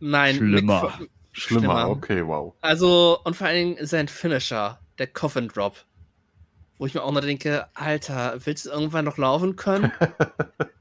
Nein, 0.00 0.36
Schlimmer. 0.36 0.92
Schlimmer, 1.32 1.60
Schlimmer. 1.62 1.88
okay, 1.90 2.26
wow. 2.26 2.54
Also, 2.60 3.18
und 3.24 3.36
vor 3.36 3.46
allen 3.46 3.74
Dingen 3.74 3.86
sein 3.86 4.08
Finisher, 4.08 4.78
der 4.98 5.06
Coffin 5.06 5.48
Drop. 5.48 5.76
Wo 6.78 6.86
ich 6.86 6.94
mir 6.94 7.02
auch 7.02 7.12
noch 7.12 7.20
denke, 7.22 7.66
Alter, 7.74 8.38
willst 8.44 8.66
du 8.66 8.70
irgendwann 8.70 9.04
noch 9.06 9.16
laufen 9.18 9.56
können? 9.56 9.92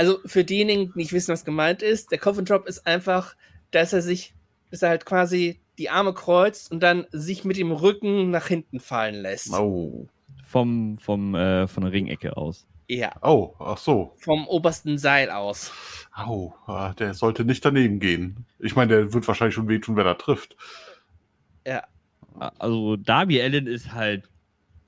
also, 0.00 0.18
für 0.24 0.44
diejenigen, 0.44 0.92
die 0.94 0.98
nicht 1.00 1.12
wissen, 1.12 1.30
was 1.30 1.44
gemeint 1.44 1.82
ist, 1.82 2.10
der 2.10 2.16
Coffin 2.16 2.46
Drop 2.46 2.66
ist 2.66 2.86
einfach, 2.86 3.36
dass 3.70 3.92
er 3.92 4.00
sich, 4.00 4.32
dass 4.70 4.80
er 4.80 4.88
halt 4.88 5.04
quasi 5.04 5.60
die 5.76 5.90
Arme 5.90 6.14
kreuzt 6.14 6.72
und 6.72 6.82
dann 6.82 7.06
sich 7.12 7.44
mit 7.44 7.58
dem 7.58 7.70
Rücken 7.70 8.30
nach 8.30 8.46
hinten 8.46 8.80
fallen 8.80 9.16
lässt. 9.16 9.52
Oh. 9.52 10.08
Vom, 10.42 10.96
vom, 10.96 11.34
äh, 11.34 11.68
von 11.68 11.82
der 11.82 11.92
Ringecke 11.92 12.34
aus. 12.38 12.66
Ja, 12.88 13.12
Oh, 13.20 13.52
ach 13.58 13.76
so. 13.76 14.14
vom 14.16 14.48
obersten 14.48 14.96
Seil 14.96 15.28
aus. 15.30 15.70
Au, 16.14 16.54
ah, 16.66 16.94
der 16.94 17.12
sollte 17.12 17.44
nicht 17.44 17.62
daneben 17.62 18.00
gehen. 18.00 18.46
Ich 18.58 18.74
meine, 18.74 18.94
der 18.94 19.12
wird 19.12 19.28
wahrscheinlich 19.28 19.54
schon 19.54 19.68
wehtun, 19.68 19.96
wenn 19.96 20.06
er 20.06 20.16
trifft. 20.16 20.56
Also, 22.58 22.96
Darby 22.96 23.42
Allen 23.42 23.66
ist 23.66 23.92
halt 23.92 24.29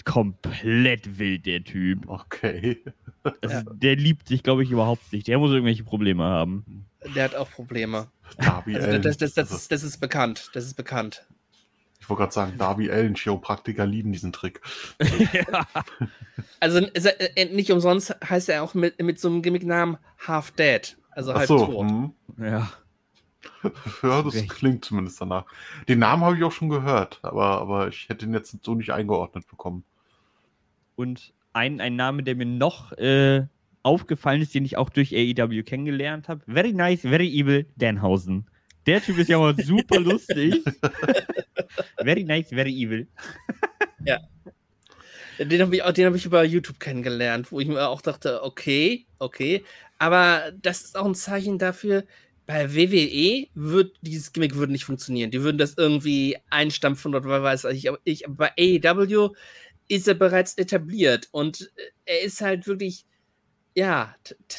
komplett 0.05 1.19
wild, 1.19 1.47
der 1.47 1.65
Typ. 1.65 2.09
Okay. 2.09 2.83
Also, 3.41 3.55
Ja. 3.55 3.63
Der 3.75 3.95
liebt 3.95 4.27
sich, 4.27 4.43
glaube 4.43 4.65
ich, 4.65 4.73
überhaupt 4.73 5.13
nicht. 5.13 5.29
Der 5.29 5.39
muss 5.39 5.53
irgendwelche 5.53 5.85
Probleme 5.85 6.25
haben. 6.25 6.87
Der 7.15 7.23
hat 7.23 7.37
auch 7.37 7.49
Probleme. 7.53 8.09
Darby 8.37 8.75
Also, 8.75 8.89
Allen. 8.89 9.03
das, 9.03 9.17
das, 9.17 9.35
das, 9.35 9.45
Also, 9.45 9.57
ist, 9.63 9.71
das 9.71 9.83
ist 9.85 9.99
bekannt. 9.99 10.51
Das 10.55 10.65
ist 10.65 10.75
bekannt. 10.75 11.25
ich 12.01 12.11
wollte 12.11 12.23
gerade 12.23 12.33
sagen, 12.33 12.59
Darby 12.59 12.91
Allen, 12.91 13.15
Chiropraktiker 13.15 13.87
lieben 13.87 14.11
diesen 14.11 14.33
Trick. 14.33 14.61
ja. 15.33 15.67
Also 16.59 16.79
äh, 16.81 17.45
nicht 17.55 17.71
umsonst 17.71 18.13
heißt 18.29 18.49
er 18.49 18.65
auch 18.65 18.75
mit, 18.75 19.01
mit 19.01 19.21
so 19.21 19.29
einem 19.29 19.41
Gimmicknamen 19.41 19.99
Half 20.27 20.51
Dead. 20.51 20.97
Also 21.13 21.31
Ach 21.33 21.37
halb 21.37 21.47
so. 21.47 21.65
tot. 21.67 21.89
Hm. 21.89 22.13
ja. 22.39 22.73
Ja, 24.03 24.23
das 24.23 24.35
klingt 24.49 24.85
zumindest 24.85 25.21
danach. 25.21 25.45
Den 25.89 26.01
Namen 26.01 26.25
habe 26.25 26.37
ich 26.37 26.43
auch 26.43 26.51
schon 26.53 26.69
gehört, 26.69 27.21
aber, 27.23 27.61
aber 27.61 27.87
ich 27.89 28.09
hätte 28.09 28.27
ihn 28.27 28.35
jetzt 28.35 28.57
so 28.65 28.75
nicht 28.75 28.91
eingeordnet 28.91 29.47
bekommen. 29.47 29.85
Und 30.95 31.33
ein, 31.53 31.81
ein 31.81 31.97
Name, 31.97 32.23
der 32.23 32.35
mir 32.37 32.47
noch 32.47 32.93
äh, 32.93 33.45
aufgefallen 33.83 34.43
ist, 34.43 34.55
den 34.55 34.65
ich 34.65 34.77
auch 34.77 34.91
durch 34.91 35.13
AEW 35.15 35.63
kennengelernt 35.65 36.29
habe. 36.29 36.43
Very 36.47 36.73
nice, 36.73 37.03
very 37.03 37.29
evil, 37.29 37.67
Danhausen. 37.77 38.47
Der 38.87 39.03
Typ 39.03 39.19
ist 39.19 39.29
ja 39.29 39.39
mal 39.39 39.55
super 39.65 40.01
lustig. 40.01 40.63
very 41.99 42.25
nice, 42.25 42.49
very 42.49 42.73
evil. 42.73 43.07
Den 45.39 45.63
habe 45.63 45.75
ich, 45.75 45.83
auch- 45.83 45.93
den 45.93 46.07
hab 46.07 46.15
ich 46.15 46.27
über 46.27 46.45
YouTube 46.45 46.79
kennengelernt, 46.79 47.51
wo 47.51 47.59
ich 47.59 47.67
mir 47.67 47.89
auch 47.89 48.03
dachte, 48.03 48.43
okay, 48.43 49.07
okay. 49.19 49.65
Aber 49.99 50.53
das 50.61 50.83
ist 50.83 50.97
auch 50.97 51.07
ein 51.07 51.15
Zeichen 51.15 51.59
dafür, 51.59 52.05
bei 52.47 52.75
WWE 52.75 53.47
wird 53.55 53.97
dieses 54.03 54.33
Gimmick 54.33 54.57
würde 54.57 54.73
nicht 54.73 54.85
funktionieren. 54.85 55.31
Die 55.31 55.43
würden 55.43 55.59
das 55.59 55.75
irgendwie 55.77 56.37
einstampfen 56.51 57.15
oder 57.15 57.43
weiß 57.43 57.65
ich. 57.67 57.89
Aber 57.89 57.99
ich, 58.05 58.25
bei 58.29 58.51
AEW 58.59 59.31
ist 59.93 60.09
er 60.09 60.15
bereits 60.15 60.55
etabliert 60.55 61.29
und 61.33 61.71
äh, 61.77 61.83
er 62.07 62.23
ist 62.23 62.41
halt 62.41 62.67
wirklich, 62.67 63.05
ja, 63.75 64.15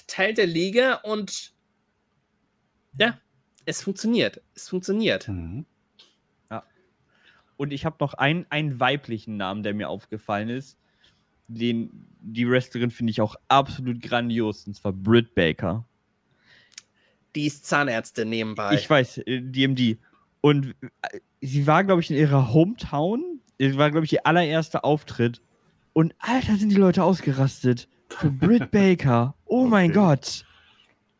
Teil 0.07 0.33
der 0.33 0.47
Liga 0.47 0.95
und 1.03 1.53
ja, 2.99 3.19
es 3.65 3.81
funktioniert. 3.81 4.41
Es 4.53 4.69
funktioniert. 4.69 5.27
Mhm. 5.27 5.65
Und 7.55 7.71
ich 7.71 7.85
habe 7.85 7.97
noch 7.99 8.13
einen, 8.15 8.45
einen 8.49 8.79
weiblichen 8.79 9.37
Namen, 9.37 9.63
der 9.63 9.73
mir 9.73 9.87
aufgefallen 9.87 10.49
ist. 10.49 10.77
Den, 11.47 12.07
die 12.19 12.49
Wrestlerin 12.49 12.91
finde 12.91 13.11
ich 13.11 13.21
auch 13.21 13.35
absolut 13.47 14.01
grandios, 14.01 14.65
und 14.65 14.75
zwar 14.75 14.91
Britt 14.91 15.35
Baker. 15.35 15.85
Die 17.35 17.45
ist 17.45 17.65
Zahnärztin 17.65 18.29
nebenbei. 18.29 18.73
Ich 18.73 18.89
weiß, 18.89 19.19
äh, 19.19 19.41
DMD. 19.41 19.97
Und 20.41 20.75
äh, 20.81 21.19
sie 21.41 21.67
war, 21.67 21.83
glaube 21.83 22.01
ich, 22.01 22.11
in 22.11 22.17
ihrer 22.17 22.53
Hometown. 22.53 23.32
Es 23.71 23.77
war, 23.77 23.91
glaube 23.91 24.05
ich, 24.05 24.13
ihr 24.13 24.25
allererster 24.25 24.83
Auftritt. 24.85 25.41
Und 25.93 26.15
Alter, 26.19 26.55
sind 26.55 26.69
die 26.69 26.75
Leute 26.75 27.03
ausgerastet. 27.03 27.87
Für 28.09 28.29
Britt 28.31 28.71
Baker. 28.71 29.35
Oh 29.45 29.65
mein 29.65 29.91
Okay. 29.91 29.99
Gott. 29.99 30.45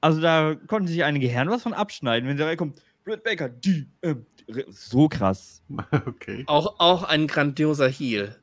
Also 0.01 0.19
da 0.19 0.55
konnten 0.67 0.88
sich 0.88 1.03
einige 1.03 1.27
Herren 1.27 1.50
was 1.50 1.63
von 1.63 1.73
abschneiden, 1.73 2.27
wenn 2.27 2.38
sie 2.38 2.43
reinkommt. 2.43 2.81
Britt 3.05 3.23
Baker, 3.23 3.50
die. 3.50 3.88
Ähm, 4.01 4.25
so 4.69 5.07
krass. 5.07 5.62
Okay. 6.05 6.43
auch, 6.47 6.79
auch 6.79 7.03
ein 7.03 7.27
grandioser 7.27 7.88
Heel. 7.89 8.35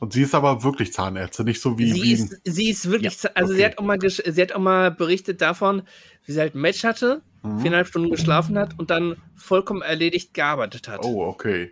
Und 0.00 0.12
sie 0.12 0.22
ist 0.22 0.34
aber 0.34 0.62
wirklich 0.64 0.92
Zahnärztin, 0.92 1.44
nicht 1.46 1.60
so 1.60 1.78
wie, 1.78 1.92
sie, 1.92 2.02
wie 2.02 2.12
ist, 2.12 2.40
sie 2.44 2.70
ist 2.70 2.90
wirklich, 2.90 3.22
Ja, 3.22 3.30
also 3.34 3.52
sie 3.52 3.60
okay. 3.60 3.70
hat, 3.70 3.78
auch 3.78 3.84
mal 3.84 3.98
sie 4.00 4.42
hat 4.42 4.52
auch 4.52 4.60
mal 4.60 4.90
berichtet 4.90 5.40
davon, 5.40 5.82
wie 6.24 6.32
sie 6.32 6.40
halt 6.40 6.54
ein 6.54 6.60
Match 6.60 6.82
hatte, 6.84 7.22
Mhm. 7.42 7.60
viereinhalb 7.60 7.86
Stunden 7.86 8.10
geschlafen 8.10 8.58
hat 8.58 8.76
und 8.78 8.90
dann 8.90 9.16
vollkommen 9.36 9.82
erledigt 9.82 10.34
gearbeitet 10.34 10.88
hat. 10.88 11.04
Oh, 11.04 11.22
okay. 11.24 11.70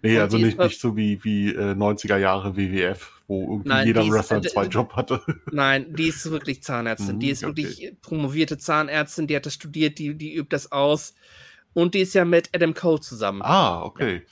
Nee, 0.00 0.16
Und 0.16 0.22
also 0.22 0.38
die 0.38 0.44
nicht, 0.44 0.58
auch- 0.58 0.64
nicht 0.64 0.80
so 0.80 0.96
wie, 0.96 1.22
wie 1.24 1.48
äh, 1.54 1.74
90er 1.74 2.16
Jahre 2.16 2.56
WWF, 2.56 3.20
wo 3.26 3.42
irgendwie 3.52 3.68
Nein, 3.68 3.86
jeder 3.86 4.02
die 4.02 4.08
ist- 4.08 4.14
Wrestler 4.14 4.38
äh, 4.38 4.42
zwei 4.42 4.64
Job 4.66 4.94
hatte. 4.94 5.20
Nein, 5.52 5.94
die 5.94 6.08
ist 6.08 6.30
wirklich 6.30 6.62
Zahnärztin. 6.62 7.16
Mhm, 7.16 7.20
die 7.20 7.30
ist 7.30 7.44
okay. 7.44 7.56
wirklich 7.64 7.94
promovierte 8.00 8.56
Zahnärztin, 8.58 9.26
die 9.26 9.36
hat 9.36 9.44
das 9.46 9.54
studiert, 9.54 9.98
die, 9.98 10.14
die 10.14 10.34
übt 10.34 10.48
das 10.54 10.72
aus. 10.72 11.14
Und 11.74 11.94
die 11.94 12.00
ist 12.00 12.14
ja 12.14 12.24
mit 12.24 12.50
Adam 12.54 12.72
Cole 12.74 13.00
zusammen. 13.00 13.42
Ah, 13.42 13.82
okay. 13.82 14.22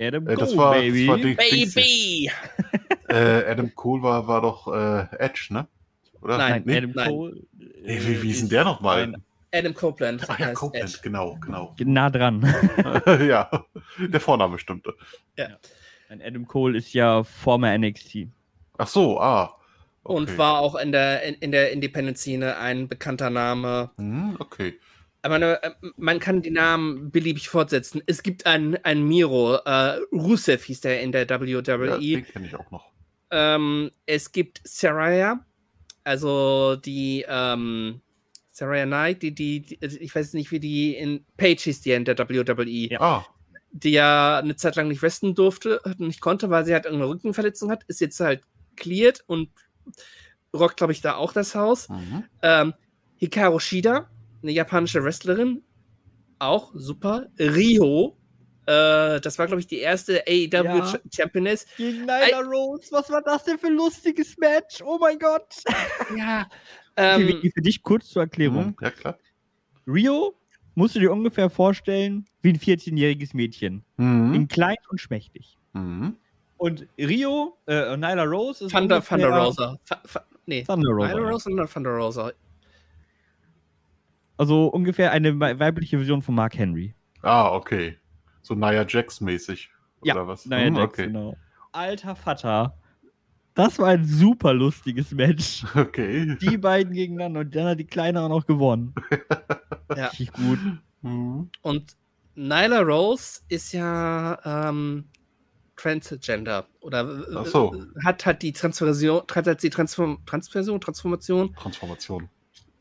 Adam 0.00 0.26
Äh, 0.28 0.36
das, 0.36 0.50
Cole, 0.50 0.58
war, 0.58 0.74
Baby. 0.74 1.06
das 1.06 1.08
war 1.08 1.18
Dings 1.18 1.74
Baby! 1.74 2.30
Äh, 3.08 3.44
Adam 3.50 3.72
Cole 3.74 4.02
war, 4.02 4.26
war 4.26 4.40
doch 4.42 4.66
äh, 4.66 5.06
Edge, 5.18 5.46
ne? 5.50 5.68
Oder? 6.20 6.38
Nein, 6.38 6.62
Nein, 6.66 6.90
Adam. 6.96 7.08
Cole. 7.08 7.42
Nee, 7.56 8.00
wie, 8.04 8.22
wie 8.22 8.30
ist 8.32 8.40
denn 8.42 8.48
der 8.48 8.64
nochmal? 8.64 9.14
Adam 9.56 9.74
Copeland. 9.74 10.28
Ah 10.28 10.36
ja, 10.38 10.52
Copeland, 10.52 10.88
Edge. 10.90 10.98
genau, 11.02 11.36
genau. 11.40 11.74
Nah 11.78 12.10
dran. 12.10 12.42
ja, 13.26 13.50
der 13.98 14.20
Vorname 14.20 14.58
stimmte. 14.58 14.94
Ein 16.08 16.22
Adam 16.22 16.46
Cole 16.46 16.78
ist 16.78 16.92
ja 16.92 17.24
former 17.24 17.76
NXT. 17.76 18.28
Ach 18.78 18.86
so, 18.86 19.20
ah. 19.20 19.52
Und 20.02 20.28
Okay. 20.28 20.38
war 20.38 20.60
auch 20.60 20.76
in 20.76 20.92
der, 20.92 21.22
in, 21.22 21.34
in 21.36 21.50
der 21.50 21.72
Independent-Szene 21.72 22.56
ein 22.58 22.86
bekannter 22.88 23.28
Name. 23.30 23.90
Hm, 23.96 24.36
okay. 24.38 24.78
Aber 25.22 25.40
äh, 25.64 25.70
man 25.96 26.20
kann 26.20 26.42
die 26.42 26.52
Namen 26.52 27.10
beliebig 27.10 27.48
fortsetzen. 27.48 28.00
Es 28.06 28.22
gibt 28.22 28.46
einen, 28.46 28.76
einen 28.84 29.08
Miro, 29.08 29.56
äh, 29.56 29.98
Rusev 30.12 30.62
hieß 30.64 30.82
der 30.82 31.02
in 31.02 31.10
der 31.10 31.28
WWE. 31.28 31.98
Ja, 31.98 32.18
den 32.18 32.24
kenne 32.26 32.46
ich 32.46 32.54
auch 32.54 32.70
noch. 32.70 32.92
Ähm, 33.32 33.90
es 34.06 34.30
gibt 34.30 34.60
Saraya, 34.62 35.44
also 36.04 36.76
die 36.76 37.24
ähm, 37.28 38.00
Saraya 38.56 38.86
Knight, 38.86 39.22
die, 39.22 39.34
die, 39.34 39.60
die, 39.60 39.76
ich 39.82 40.14
weiß 40.14 40.32
nicht, 40.32 40.50
wie 40.50 40.60
die 40.60 40.96
in 40.96 41.26
Page 41.36 41.62
hieß, 41.62 41.82
die 41.82 41.90
in 41.90 42.06
der 42.06 42.18
WWE. 42.18 42.90
Ja. 42.90 43.00
Ah. 43.00 43.26
Die 43.70 43.90
ja 43.90 44.38
eine 44.38 44.56
Zeit 44.56 44.76
lang 44.76 44.88
nicht 44.88 45.02
wrestlen 45.02 45.34
durfte, 45.34 45.78
nicht 45.98 46.22
konnte, 46.22 46.48
weil 46.48 46.64
sie 46.64 46.72
halt 46.72 46.86
irgendeine 46.86 47.10
Rückenverletzung 47.10 47.70
hat, 47.70 47.84
ist 47.84 48.00
jetzt 48.00 48.18
halt 48.18 48.40
cleared 48.76 49.22
und 49.26 49.50
rockt, 50.54 50.78
glaube 50.78 50.94
ich, 50.94 51.02
da 51.02 51.16
auch 51.16 51.34
das 51.34 51.54
Haus. 51.54 51.90
Mhm. 51.90 52.24
Ähm, 52.40 52.74
Hikaru 53.18 53.58
Shida, 53.58 54.08
eine 54.42 54.52
japanische 54.52 55.04
Wrestlerin, 55.04 55.62
auch 56.38 56.72
super. 56.74 57.26
Rio, 57.38 58.16
äh, 58.64 59.20
das 59.20 59.38
war, 59.38 59.48
glaube 59.48 59.60
ich, 59.60 59.66
die 59.66 59.80
erste 59.80 60.22
AEW 60.26 60.64
ja. 60.64 60.98
Championess. 61.14 61.66
Gegen 61.76 62.06
Nyla 62.06 62.40
Rose, 62.40 62.88
was 62.90 63.10
war 63.10 63.20
das 63.20 63.44
denn 63.44 63.58
für 63.58 63.66
ein 63.66 63.74
lustiges 63.74 64.38
Match? 64.38 64.80
Oh 64.82 64.96
mein 64.98 65.18
Gott. 65.18 65.62
Ja. 66.16 66.48
Ähm, 66.96 67.28
okay, 67.36 67.50
für 67.54 67.62
dich 67.62 67.82
kurz 67.82 68.08
zur 68.08 68.22
Erklärung. 68.22 68.66
Mhm, 68.66 68.76
ja, 68.80 68.90
klar. 68.90 69.18
Rio 69.86 70.34
musst 70.74 70.94
du 70.94 71.00
dir 71.00 71.12
ungefähr 71.12 71.50
vorstellen 71.50 72.26
wie 72.42 72.50
ein 72.50 72.58
14-jähriges 72.58 73.34
Mädchen. 73.36 73.84
Mhm. 73.96 74.34
In 74.34 74.48
klein 74.48 74.76
und 74.88 75.00
schmächtig. 75.00 75.58
Mhm. 75.72 76.16
Und 76.56 76.86
Rio, 76.98 77.58
äh, 77.66 77.96
Nyla 77.96 78.24
Rose 78.24 78.64
ist. 78.64 78.72
Thunder, 78.72 79.02
Thunder 79.02 79.28
Rosa. 79.28 79.78
nee. 80.46 80.62
Thunder 80.62 80.90
Rosa. 80.90 81.14
Nyla 81.14 81.30
Rose 81.30 81.50
oder 81.50 81.68
Thunder 81.68 81.90
Rosa? 81.90 82.32
Also 84.38 84.66
ungefähr 84.68 85.12
eine 85.12 85.38
weibliche 85.38 85.96
Version 85.98 86.22
von 86.22 86.34
Mark 86.34 86.56
Henry. 86.56 86.94
Ah, 87.22 87.52
okay. 87.52 87.96
So 88.42 88.54
Nia 88.54 88.84
Jax 88.86 89.20
mäßig. 89.20 89.70
Oder 90.02 90.14
ja, 90.14 90.26
was? 90.26 90.46
Nia 90.46 90.66
hm, 90.66 90.76
Jax, 90.76 90.92
okay. 90.92 91.06
genau. 91.06 91.36
Alter 91.72 92.16
Vater. 92.16 92.78
Das 93.56 93.78
war 93.78 93.88
ein 93.88 94.04
super 94.04 94.52
lustiges 94.52 95.12
Match. 95.12 95.64
Okay. 95.74 96.36
Die 96.40 96.58
beiden 96.58 96.92
gegeneinander 96.92 97.40
und 97.40 97.56
dann 97.56 97.68
hat 97.68 97.78
die 97.78 97.86
Kleine 97.86 98.20
auch 98.20 98.28
noch 98.28 98.46
gewonnen. 98.46 98.94
ja. 99.96 100.08
Richtig 100.08 100.32
gut. 100.32 100.58
Mhm. 101.00 101.50
Und 101.62 101.96
Nyla 102.34 102.80
Rose 102.80 103.40
ist 103.48 103.72
ja 103.72 104.38
ähm, 104.44 105.06
Transgender 105.74 106.66
oder 106.80 107.44
so. 107.46 107.82
hat 108.04 108.26
hat 108.26 108.42
die 108.42 108.52
Transformation, 108.52 109.22
hat 109.34 109.62
die 109.62 109.70
Transform, 109.70 110.18
Transversion, 110.26 110.78
Transformation, 110.78 111.54
Transformation 111.54 112.28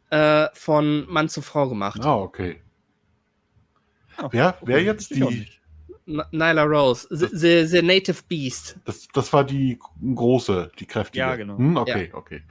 äh, 0.09 0.47
von 0.53 1.05
Mann 1.09 1.29
zu 1.29 1.41
Frau 1.41 1.69
gemacht. 1.69 2.01
Ah, 2.03 2.17
okay. 2.17 2.61
Oh, 4.21 4.27
wer, 4.31 4.57
wer 4.61 4.83
jetzt 4.83 5.15
die? 5.15 5.47
Nyla 6.07 6.63
Rose, 6.63 7.07
the, 7.09 7.27
the, 7.31 7.65
the, 7.65 7.81
Native 7.81 8.23
Beast. 8.27 8.77
Das, 8.85 9.07
das 9.13 9.33
war 9.33 9.43
die 9.43 9.79
große, 10.13 10.71
die 10.79 10.85
kräftige. 10.85 11.19
Ja, 11.19 11.35
genau. 11.35 11.57
Hm, 11.57 11.77
okay, 11.77 12.09
ja. 12.11 12.15
okay. 12.15 12.43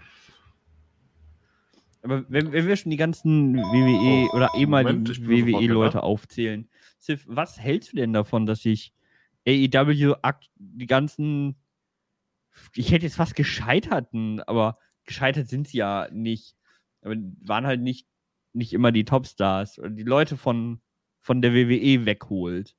Aber 2.02 2.24
wenn, 2.28 2.52
wenn, 2.52 2.66
wir 2.66 2.76
schon 2.76 2.90
die 2.90 2.98
ganzen 2.98 3.56
WWE 3.56 4.28
oh, 4.28 4.36
oder 4.36 4.50
ehemaligen 4.56 5.06
WWE-Leute 5.06 6.02
aufzählen, 6.02 6.68
Sif, 6.98 7.24
was 7.26 7.58
hältst 7.58 7.92
du 7.92 7.96
denn 7.96 8.12
davon, 8.12 8.44
dass 8.44 8.60
sich 8.60 8.92
AEW 9.46 10.14
die 10.56 10.86
ganzen, 10.86 11.56
ich 12.74 12.90
hätte 12.90 13.06
jetzt 13.06 13.16
fast 13.16 13.36
gescheiterten, 13.36 14.40
aber 14.42 14.78
gescheitert 15.06 15.48
sind 15.48 15.68
sie 15.68 15.78
ja 15.78 16.08
nicht, 16.12 16.56
aber 17.02 17.14
waren 17.42 17.66
halt 17.66 17.80
nicht, 17.80 18.06
nicht 18.52 18.72
immer 18.72 18.92
die 18.92 19.04
Topstars 19.04 19.78
oder 19.78 19.90
die 19.90 20.02
Leute 20.02 20.36
von, 20.36 20.80
von 21.20 21.40
der 21.40 21.54
WWE 21.54 22.04
wegholt? 22.04 22.74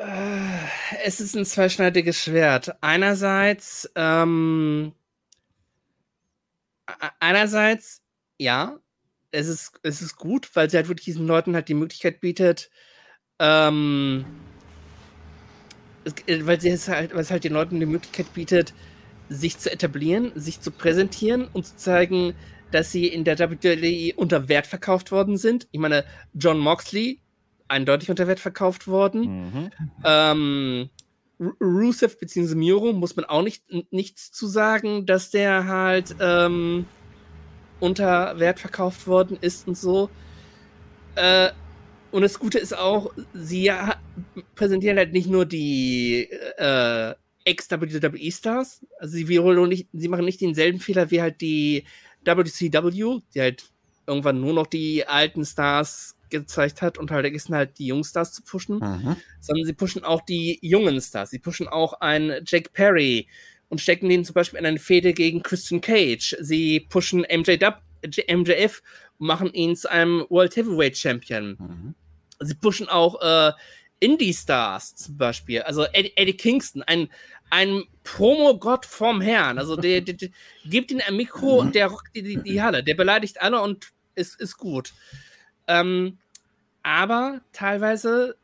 Äh, 0.00 1.04
es 1.04 1.20
ist 1.20 1.36
ein 1.36 1.44
zweischneidiges 1.44 2.18
Schwert. 2.22 2.74
Einerseits, 2.80 3.90
ähm, 3.96 4.92
einerseits, 7.20 8.02
ja, 8.38 8.78
es 9.30 9.46
ist, 9.46 9.72
es 9.82 10.00
ist 10.00 10.16
gut, 10.16 10.48
weil 10.54 10.70
sie 10.70 10.78
halt 10.78 10.88
wirklich 10.88 11.04
diesen 11.04 11.26
Leuten 11.26 11.54
halt 11.54 11.68
die 11.68 11.74
Möglichkeit 11.74 12.20
bietet, 12.20 12.70
ähm, 13.38 14.24
es, 16.04 16.14
äh, 16.26 16.46
weil, 16.46 16.60
sie 16.60 16.70
es 16.70 16.88
halt, 16.88 17.12
weil 17.12 17.20
es 17.20 17.30
halt 17.30 17.44
den 17.44 17.52
Leuten 17.52 17.78
die 17.78 17.86
Möglichkeit 17.86 18.32
bietet, 18.32 18.72
sich 19.28 19.58
zu 19.58 19.70
etablieren, 19.70 20.32
sich 20.34 20.60
zu 20.62 20.70
präsentieren 20.70 21.46
und 21.52 21.66
zu 21.66 21.76
zeigen, 21.76 22.34
dass 22.70 22.90
sie 22.90 23.06
in 23.06 23.24
der 23.24 23.38
WWE 23.38 24.14
unter 24.16 24.48
Wert 24.48 24.66
verkauft 24.66 25.12
worden 25.12 25.36
sind. 25.36 25.68
Ich 25.72 25.80
meine, 25.80 26.04
John 26.32 26.58
Moxley 26.58 27.20
eindeutig 27.70 28.10
unter 28.10 28.26
Wert 28.26 28.40
verkauft 28.40 28.86
worden. 28.88 29.22
Mhm. 29.22 29.70
Ähm, 30.04 30.90
Rusev 31.60 32.18
bzw. 32.18 32.54
Miro 32.54 32.92
muss 32.92 33.16
man 33.16 33.24
auch 33.24 33.42
nicht, 33.42 33.64
nichts 33.90 34.30
zu 34.32 34.46
sagen, 34.46 35.06
dass 35.06 35.30
der 35.30 35.66
halt 35.66 36.14
ähm, 36.20 36.84
unter 37.78 38.38
Wert 38.38 38.60
verkauft 38.60 39.06
worden 39.06 39.38
ist 39.40 39.66
und 39.66 39.78
so. 39.78 40.10
Äh, 41.14 41.50
und 42.10 42.22
das 42.22 42.38
Gute 42.38 42.58
ist 42.58 42.76
auch, 42.76 43.12
sie 43.32 43.70
präsentieren 44.54 44.98
halt 44.98 45.12
nicht 45.12 45.28
nur 45.28 45.46
die 45.46 46.28
äh, 46.58 47.14
Ex-WWE-Stars, 47.44 48.84
also 48.98 49.16
sie, 49.16 49.24
nicht, 49.24 49.88
sie 49.92 50.08
machen 50.08 50.24
nicht 50.24 50.40
denselben 50.40 50.80
Fehler 50.80 51.10
wie 51.10 51.22
halt 51.22 51.40
die 51.40 51.84
WCW, 52.24 53.20
die 53.34 53.40
halt 53.40 53.64
irgendwann 54.06 54.40
nur 54.40 54.52
noch 54.52 54.66
die 54.66 55.06
alten 55.06 55.44
Stars 55.44 56.16
gezeigt 56.30 56.82
hat 56.82 56.98
und 56.98 57.10
halt 57.10 57.24
vergessen 57.24 57.54
halt 57.54 57.78
die 57.78 57.86
Jungstars 57.86 58.32
zu 58.32 58.42
pushen, 58.42 58.78
mhm. 58.78 59.16
sondern 59.40 59.66
sie 59.66 59.72
pushen 59.72 60.04
auch 60.04 60.22
die 60.22 60.58
jungen 60.62 61.00
Stars. 61.00 61.30
Sie 61.30 61.38
pushen 61.38 61.68
auch 61.68 62.00
einen 62.00 62.44
Jack 62.46 62.72
Perry 62.72 63.28
und 63.68 63.80
stecken 63.80 64.08
den 64.08 64.24
zum 64.24 64.34
Beispiel 64.34 64.58
in 64.58 64.66
eine 64.66 64.78
Fehde 64.78 65.12
gegen 65.12 65.42
Christian 65.42 65.80
Cage. 65.80 66.36
Sie 66.40 66.80
pushen 66.80 67.20
MJW, 67.20 67.72
MJF 68.28 68.82
und 69.18 69.26
machen 69.26 69.52
ihn 69.52 69.76
zu 69.76 69.90
einem 69.90 70.26
World 70.28 70.56
Heavyweight 70.56 70.96
Champion. 70.96 71.56
Mhm. 71.58 71.94
Sie 72.40 72.54
pushen 72.54 72.88
auch 72.88 73.20
äh, 73.20 73.52
Indie-Stars 74.00 74.96
zum 74.96 75.16
Beispiel. 75.16 75.62
Also 75.62 75.84
Eddie, 75.84 76.12
Eddie 76.16 76.36
Kingston, 76.36 76.82
ein, 76.82 77.08
ein 77.50 77.84
Promo-Gott 78.02 78.86
vom 78.86 79.20
Herrn. 79.20 79.58
Also 79.58 79.76
der, 79.76 80.00
der, 80.00 80.14
der 80.14 80.30
gibt 80.64 80.90
ihm 80.90 81.00
ein 81.06 81.16
Mikro 81.16 81.60
und 81.60 81.74
der 81.74 81.88
rockt 81.88 82.16
die, 82.16 82.22
die, 82.22 82.42
die 82.42 82.62
Halle. 82.62 82.82
Der 82.82 82.94
beleidigt 82.94 83.40
alle 83.40 83.60
und 83.60 83.92
ist, 84.14 84.40
ist 84.40 84.56
gut. 84.56 84.92
Ähm, 85.70 86.18
aber 86.82 87.42
teilweise 87.52 88.36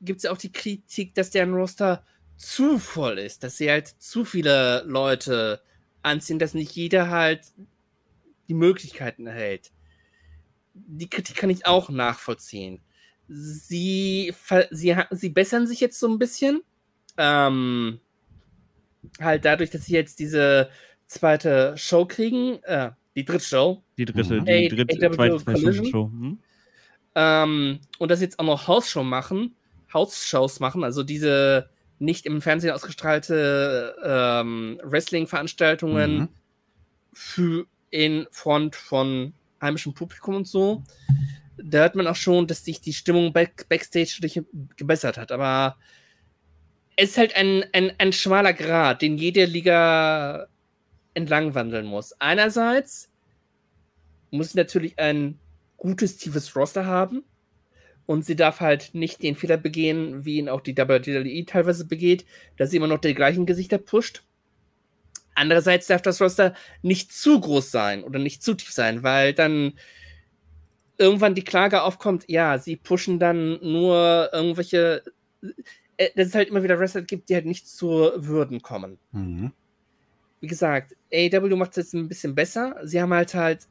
gibt 0.00 0.18
es 0.18 0.22
ja 0.24 0.32
auch 0.32 0.38
die 0.38 0.52
Kritik, 0.52 1.14
dass 1.14 1.30
deren 1.30 1.54
Roster 1.54 2.04
zu 2.36 2.78
voll 2.78 3.18
ist, 3.18 3.44
dass 3.44 3.58
sie 3.58 3.70
halt 3.70 3.86
zu 3.86 4.24
viele 4.24 4.82
Leute 4.86 5.62
anziehen, 6.02 6.40
dass 6.40 6.54
nicht 6.54 6.72
jeder 6.72 7.10
halt 7.10 7.42
die 8.48 8.54
Möglichkeiten 8.54 9.26
erhält. 9.26 9.70
Die 10.74 11.08
Kritik 11.08 11.36
kann 11.36 11.50
ich 11.50 11.66
auch 11.66 11.90
nachvollziehen. 11.90 12.80
Sie, 13.28 14.34
sie, 14.70 14.96
sie 15.10 15.28
bessern 15.28 15.68
sich 15.68 15.78
jetzt 15.78 16.00
so 16.00 16.08
ein 16.08 16.18
bisschen. 16.18 16.62
Ähm, 17.18 18.00
halt 19.20 19.44
dadurch, 19.44 19.70
dass 19.70 19.84
sie 19.84 19.94
jetzt 19.94 20.18
diese 20.18 20.70
zweite 21.06 21.76
Show 21.76 22.06
kriegen, 22.06 22.62
äh, 22.64 22.90
die 23.20 23.24
dritte 23.24 23.44
Show. 23.44 23.82
Die 23.98 24.04
dritte, 24.04 24.40
mhm. 24.40 24.44
die 24.44 24.68
dritte, 24.68 25.10
zweite, 25.10 25.36
zweite 25.38 25.84
Show. 25.84 26.10
Hm? 26.10 26.38
Ähm, 27.14 27.80
und 27.98 28.10
das 28.10 28.20
jetzt 28.20 28.38
auch 28.38 28.44
noch 28.44 28.66
Hausshow 28.66 29.02
machen, 29.02 29.54
Hausshows 29.92 30.60
machen, 30.60 30.84
also 30.84 31.02
diese 31.02 31.68
nicht 31.98 32.24
im 32.24 32.40
Fernsehen 32.40 32.72
ausgestrahlte 32.72 33.94
ähm, 34.02 34.80
Wrestling-Veranstaltungen 34.82 36.18
mhm. 36.18 36.28
für 37.12 37.66
in 37.90 38.26
Front 38.30 38.76
von 38.76 39.34
heimischem 39.60 39.92
Publikum 39.92 40.36
und 40.36 40.48
so. 40.48 40.82
Da 41.62 41.78
hört 41.78 41.96
man 41.96 42.06
auch 42.06 42.16
schon, 42.16 42.46
dass 42.46 42.64
sich 42.64 42.80
die 42.80 42.94
Stimmung 42.94 43.34
back 43.34 43.68
backstage 43.68 44.44
gebessert 44.76 45.18
hat. 45.18 45.30
Aber 45.30 45.76
es 46.96 47.10
ist 47.10 47.18
halt 47.18 47.36
ein, 47.36 47.64
ein, 47.74 47.92
ein 47.98 48.12
schmaler 48.14 48.54
Grad, 48.54 49.02
den 49.02 49.18
jede 49.18 49.44
Liga 49.44 50.46
entlang 51.12 51.54
wandeln 51.54 51.84
muss. 51.84 52.14
Einerseits 52.18 53.09
muss 54.30 54.52
sie 54.52 54.58
natürlich 54.58 54.98
ein 54.98 55.38
gutes, 55.76 56.16
tiefes 56.16 56.54
Roster 56.56 56.86
haben 56.86 57.24
und 58.06 58.24
sie 58.24 58.36
darf 58.36 58.60
halt 58.60 58.94
nicht 58.94 59.22
den 59.22 59.36
Fehler 59.36 59.56
begehen, 59.56 60.24
wie 60.24 60.38
ihn 60.38 60.48
auch 60.48 60.60
die 60.60 60.76
WWE 60.76 61.44
teilweise 61.46 61.86
begeht, 61.86 62.24
dass 62.56 62.70
sie 62.70 62.76
immer 62.76 62.86
noch 62.86 62.98
die 62.98 63.14
gleichen 63.14 63.46
Gesichter 63.46 63.78
pusht. 63.78 64.22
Andererseits 65.34 65.86
darf 65.86 66.02
das 66.02 66.20
Roster 66.20 66.54
nicht 66.82 67.12
zu 67.12 67.40
groß 67.40 67.70
sein 67.70 68.04
oder 68.04 68.18
nicht 68.18 68.42
zu 68.42 68.54
tief 68.54 68.72
sein, 68.72 69.02
weil 69.02 69.32
dann 69.32 69.74
irgendwann 70.98 71.34
die 71.34 71.44
Klage 71.44 71.82
aufkommt, 71.82 72.24
ja, 72.28 72.58
sie 72.58 72.76
pushen 72.76 73.18
dann 73.18 73.58
nur 73.62 74.28
irgendwelche, 74.32 75.02
äh, 75.96 76.10
dass 76.14 76.28
es 76.28 76.34
halt 76.34 76.48
immer 76.48 76.62
wieder 76.62 76.78
Wrestler 76.78 77.02
gibt, 77.02 77.30
die 77.30 77.34
halt 77.34 77.46
nicht 77.46 77.68
zu 77.68 78.10
Würden 78.16 78.60
kommen. 78.60 78.98
Mhm 79.12 79.52
wie 80.40 80.46
gesagt, 80.46 80.96
AEW 81.12 81.54
macht 81.56 81.70
es 81.72 81.76
jetzt 81.76 81.94
ein 81.94 82.08
bisschen 82.08 82.34
besser. 82.34 82.76
Sie 82.82 83.00
haben 83.00 83.12
halt 83.12 83.34
halt 83.34 83.68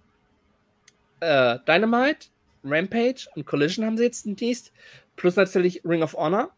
äh, 1.20 1.58
Dynamite, 1.68 2.28
Rampage 2.64 3.28
und 3.36 3.46
Collision 3.46 3.86
haben 3.86 3.98
sie 3.98 4.04
jetzt 4.04 4.26
demnächst. 4.26 4.72
Plus 5.16 5.36
natürlich 5.36 5.82
Ring 5.86 6.04
of 6.04 6.14
Honor. 6.14 6.50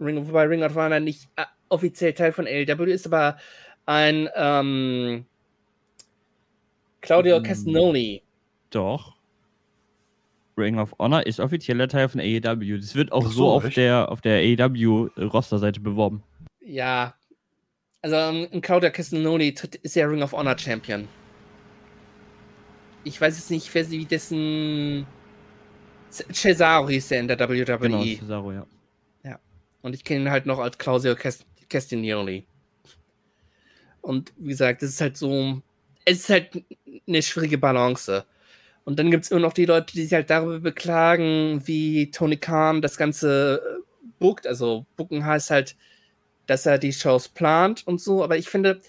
Ring, 0.00 0.26
wobei 0.26 0.44
Ring 0.44 0.62
of 0.62 0.74
Honor 0.74 1.00
nicht 1.00 1.28
äh, 1.36 1.44
offiziell 1.68 2.12
Teil 2.12 2.32
von 2.32 2.46
AEW 2.46 2.84
ist, 2.84 3.06
aber 3.06 3.36
ein 3.86 4.28
ähm, 4.34 5.24
Claudio 7.00 7.36
Hm. 7.36 7.42
Castagnoli. 7.42 8.22
Doch. 8.70 9.16
Ring 10.56 10.78
of 10.78 10.94
Honor 10.98 11.26
ist 11.26 11.40
offizieller 11.40 11.88
Teil 11.88 12.08
von 12.08 12.20
AEW. 12.20 12.76
Das 12.78 12.94
wird 12.94 13.10
auch 13.12 13.24
so, 13.24 13.30
so, 13.30 13.50
auf 13.50 13.64
echt? 13.64 13.76
der, 13.76 14.10
auf 14.10 14.20
der 14.20 14.38
AEW-Roster-Seite 14.38 15.80
beworben. 15.80 16.22
Ja. 16.60 17.14
Also 18.02 18.16
ähm, 18.16 18.48
ein 18.52 18.60
Claudio 18.60 18.90
Castagnoli 18.90 19.54
ist 19.82 19.96
ja 19.96 20.06
Ring 20.06 20.22
of 20.22 20.32
Honor 20.32 20.58
Champion. 20.58 21.08
Ich 23.04 23.20
weiß 23.20 23.36
jetzt 23.36 23.50
nicht, 23.50 23.72
wer 23.74 23.84
sie 23.84 24.04
dessen 24.04 25.06
C- 26.10 26.24
Cesaro 26.32 26.88
hieß 26.88 27.10
er 27.12 27.20
in 27.20 27.28
der 27.28 27.38
WWE. 27.38 27.64
Genau, 27.78 28.02
Cesaro, 28.04 28.52
ja. 28.52 28.66
Und 29.82 29.94
ich 29.94 30.04
kenne 30.04 30.26
ihn 30.26 30.30
halt 30.30 30.46
noch 30.46 30.60
als 30.60 30.78
Claudio 30.78 31.16
Cast- 31.16 31.44
Castagnoli. 31.68 32.46
Und 34.00 34.32
wie 34.36 34.50
gesagt, 34.50 34.82
es 34.82 34.90
ist 34.90 35.00
halt 35.00 35.16
so, 35.16 35.60
es 36.04 36.20
ist 36.20 36.28
halt 36.30 36.64
eine 37.08 37.22
schwierige 37.22 37.58
Balance. 37.58 38.24
Und 38.84 38.98
dann 38.98 39.10
gibt 39.10 39.24
es 39.24 39.30
immer 39.30 39.40
noch 39.40 39.52
die 39.52 39.64
Leute, 39.64 39.92
die 39.92 40.02
sich 40.02 40.12
halt 40.12 40.30
darüber 40.30 40.58
beklagen, 40.60 41.62
wie 41.66 42.10
Tony 42.10 42.36
Khan 42.36 42.82
das 42.82 42.96
Ganze 42.96 43.60
äh, 43.64 43.82
bookt. 44.18 44.46
Also 44.46 44.86
booken 44.96 45.24
heißt 45.24 45.50
halt, 45.50 45.76
dass 46.46 46.66
er 46.66 46.78
die 46.78 46.92
Shows 46.92 47.28
plant 47.28 47.86
und 47.86 48.00
so. 48.00 48.22
Aber 48.24 48.36
ich 48.36 48.48
finde, 48.48 48.80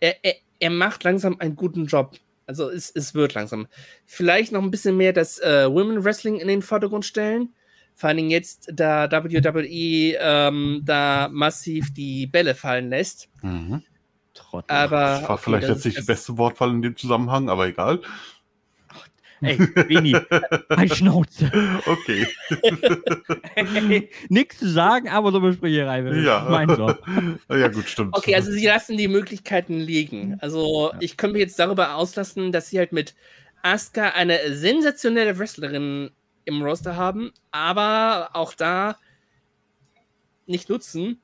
er, 0.00 0.16
er, 0.22 0.34
er 0.58 0.70
macht 0.70 1.04
langsam 1.04 1.38
einen 1.38 1.56
guten 1.56 1.86
Job. 1.86 2.16
Also 2.46 2.68
es, 2.70 2.90
es 2.90 3.14
wird 3.14 3.34
langsam. 3.34 3.66
Vielleicht 4.04 4.52
noch 4.52 4.62
ein 4.62 4.70
bisschen 4.70 4.96
mehr 4.96 5.12
das 5.12 5.38
äh, 5.38 5.70
Women 5.72 6.04
Wrestling 6.04 6.36
in 6.36 6.48
den 6.48 6.62
Vordergrund 6.62 7.04
stellen. 7.04 7.54
Vor 7.94 8.08
allen 8.08 8.16
Dingen 8.16 8.30
jetzt, 8.30 8.70
da 8.72 9.10
WWE 9.10 10.16
ähm, 10.18 10.80
da 10.84 11.28
massiv 11.30 11.92
die 11.92 12.26
Bälle 12.26 12.54
fallen 12.54 12.88
lässt. 12.88 13.28
Mhm. 13.42 13.82
Trottel. 14.34 14.74
Aber 14.74 15.00
Das 15.00 15.22
war 15.24 15.30
okay, 15.32 15.40
vielleicht 15.44 15.62
das 15.64 15.68
jetzt 15.70 15.78
ist- 15.80 15.84
nicht 15.84 15.96
das- 15.98 16.04
die 16.06 16.12
beste 16.12 16.38
Wortwahl 16.38 16.70
in 16.70 16.82
dem 16.82 16.96
Zusammenhang, 16.96 17.50
aber 17.50 17.66
egal. 17.66 18.00
Ey, 19.42 19.56
Beni, 19.56 20.12
halt 20.70 20.94
Schnauze. 20.94 21.50
Okay. 21.86 22.26
Nichts 24.28 24.58
zu 24.58 24.68
sagen, 24.68 25.08
aber 25.08 25.32
so 25.32 25.40
Besprecherei. 25.40 26.00
Ja. 26.22 26.46
Mein 26.48 26.68
Job. 26.68 27.02
ja, 27.50 27.68
gut, 27.68 27.88
stimmt. 27.88 28.16
Okay, 28.16 28.34
also 28.34 28.52
sie 28.52 28.66
lassen 28.66 28.96
die 28.96 29.08
Möglichkeiten 29.08 29.78
liegen. 29.80 30.38
Also 30.40 30.92
ich 31.00 31.16
könnte 31.16 31.34
mich 31.34 31.42
jetzt 31.42 31.58
darüber 31.58 31.96
auslassen, 31.96 32.52
dass 32.52 32.70
sie 32.70 32.78
halt 32.78 32.92
mit 32.92 33.14
Asuka 33.62 34.10
eine 34.10 34.54
sensationelle 34.54 35.38
Wrestlerin 35.38 36.10
im 36.44 36.62
Roster 36.62 36.96
haben, 36.96 37.32
aber 37.50 38.30
auch 38.34 38.54
da 38.54 38.96
nicht 40.46 40.68
nutzen. 40.68 41.20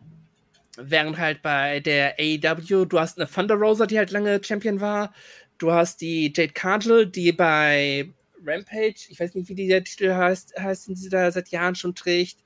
Während 0.77 1.19
halt 1.19 1.43
bei 1.43 1.81
der 1.81 2.15
AEW, 2.21 2.85
du 2.85 3.01
hast 3.01 3.19
eine 3.19 3.29
Thunder 3.29 3.57
Rosa, 3.57 3.87
die 3.87 3.99
halt 3.99 4.13
lange 4.13 4.41
Champion 4.43 4.81
war. 4.81 5.13
Du 5.59 5.73
hast 5.73 6.01
die 6.01 6.33
Jade 6.35 6.53
Cargill, 6.53 7.07
die 7.07 7.33
bei 7.33 8.13
Rampage, 8.45 9.07
ich 9.09 9.19
weiß 9.19 9.35
nicht, 9.35 9.49
wie 9.49 9.55
die 9.55 9.69
der 9.69 9.83
Titel 9.85 10.13
heißt, 10.15 10.55
heißt, 10.59 10.89
den 10.89 10.97
sie 10.97 11.09
da 11.09 11.31
seit 11.31 11.49
Jahren 11.49 11.75
schon 11.75 11.95
trägt. 11.95 12.39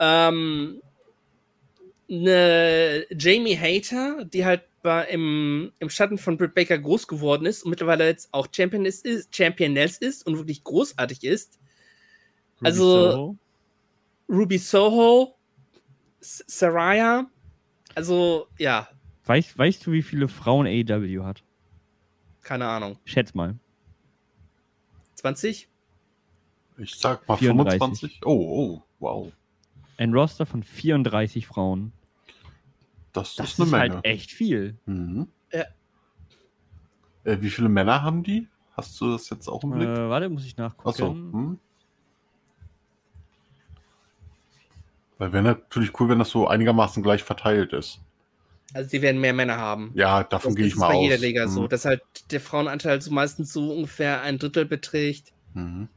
Ähm, 0.00 0.82
eine 2.10 3.06
Jamie 3.10 3.56
Hater, 3.56 4.24
die 4.24 4.44
halt 4.44 4.62
bei, 4.82 5.04
im, 5.06 5.72
im 5.78 5.90
Schatten 5.90 6.18
von 6.18 6.36
Britt 6.36 6.54
Baker 6.54 6.78
groß 6.78 7.06
geworden 7.06 7.46
ist 7.46 7.62
und 7.64 7.70
mittlerweile 7.70 8.06
jetzt 8.06 8.28
auch 8.32 8.48
Championess 8.50 9.00
ist, 9.02 9.34
Championess 9.34 9.98
ist 9.98 10.26
und 10.26 10.36
wirklich 10.36 10.64
großartig 10.64 11.24
ist. 11.24 11.58
Also- 12.62 13.10
Soho. 13.12 13.38
Ruby 14.30 14.58
Soho, 14.58 15.36
S 16.20 16.44
Saraya, 16.46 17.30
also 17.94 18.48
ja, 18.58 18.88
Weißt, 19.24 19.56
weißt 19.58 19.86
du, 19.86 19.92
wie 19.92 20.02
viele 20.02 20.26
Frauen 20.28 20.66
AEW 20.66 21.22
hat? 21.22 21.42
Keine 22.48 22.66
Ahnung. 22.66 22.98
Schätz 23.04 23.34
mal. 23.34 23.54
20? 25.16 25.68
Ich 26.78 26.94
sag 26.94 27.28
mal 27.28 27.36
34. 27.36 27.78
25. 27.78 28.20
Oh, 28.24 28.30
oh, 28.78 28.82
wow. 29.00 29.32
Ein 29.98 30.14
Roster 30.14 30.46
von 30.46 30.62
34 30.62 31.46
Frauen. 31.46 31.92
Das, 33.12 33.34
Das 33.36 33.50
ist 33.52 33.58
eine 33.60 33.66
ist 33.66 33.72
Menge. 33.72 33.94
halt 33.96 34.04
echt 34.06 34.30
viel. 34.30 34.78
Mhm. 34.86 35.28
Ja. 35.52 35.64
Äh, 37.24 37.40
wie 37.42 37.50
viele 37.50 37.68
Männer 37.68 38.02
haben 38.02 38.22
die? 38.22 38.48
Hast 38.76 38.98
du 39.00 39.10
das 39.12 39.28
jetzt 39.28 39.48
auch 39.48 39.62
im 39.64 39.72
Äh, 39.72 39.76
Blick? 39.76 39.88
warte, 39.88 40.28
muss 40.30 40.46
ich 40.46 40.56
nachgucken. 40.56 40.88
Achso. 40.88 41.10
Hm. 41.10 41.58
Weil 45.18 45.32
wäre 45.32 45.42
natürlich 45.42 45.98
cool, 46.00 46.08
wenn 46.08 46.20
das 46.20 46.30
so 46.30 46.46
einigermaßen 46.48 47.02
gleich 47.02 47.24
verteilt 47.24 47.72
ist. 47.72 48.00
Also 48.74 48.90
sie 48.90 49.00
werden 49.02 49.20
mehr 49.20 49.32
Männer 49.32 49.56
haben. 49.56 49.92
Ja, 49.94 50.24
davon 50.24 50.50
Das 50.52 50.56
gehe 50.56 50.66
ist 50.66 50.72
ich 50.74 50.78
mal 50.78 50.88
bei 50.88 50.94
aus. 50.96 51.02
jeder 51.04 51.18
Liga 51.18 51.48
so, 51.48 51.62
Mhm. 51.62 51.68
dass 51.70 51.84
halt 51.84 52.02
der 52.30 52.40
Frauenanteil 52.40 53.00
so 53.00 53.10
meistens 53.10 53.52
so 53.52 53.72
ungefähr 53.72 54.20
ein 54.22 54.38
Drittel 54.38 54.66
beträgt. 54.66 55.32
Mhm. 55.54 55.88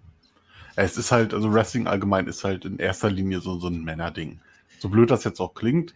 Es 0.77 0.97
ist 0.97 1.11
halt, 1.11 1.33
also 1.33 1.53
Wrestling 1.53 1.87
allgemein 1.87 2.27
ist 2.27 2.43
halt 2.45 2.63
in 2.63 2.77
erster 2.79 3.09
Linie 3.11 3.41
so, 3.41 3.59
so 3.59 3.67
ein 3.67 3.83
Männerding. 3.83 4.39
So 4.79 4.87
blöd 4.89 5.11
das 5.11 5.23
jetzt 5.25 5.39
auch 5.41 5.53
klingt. 5.53 5.93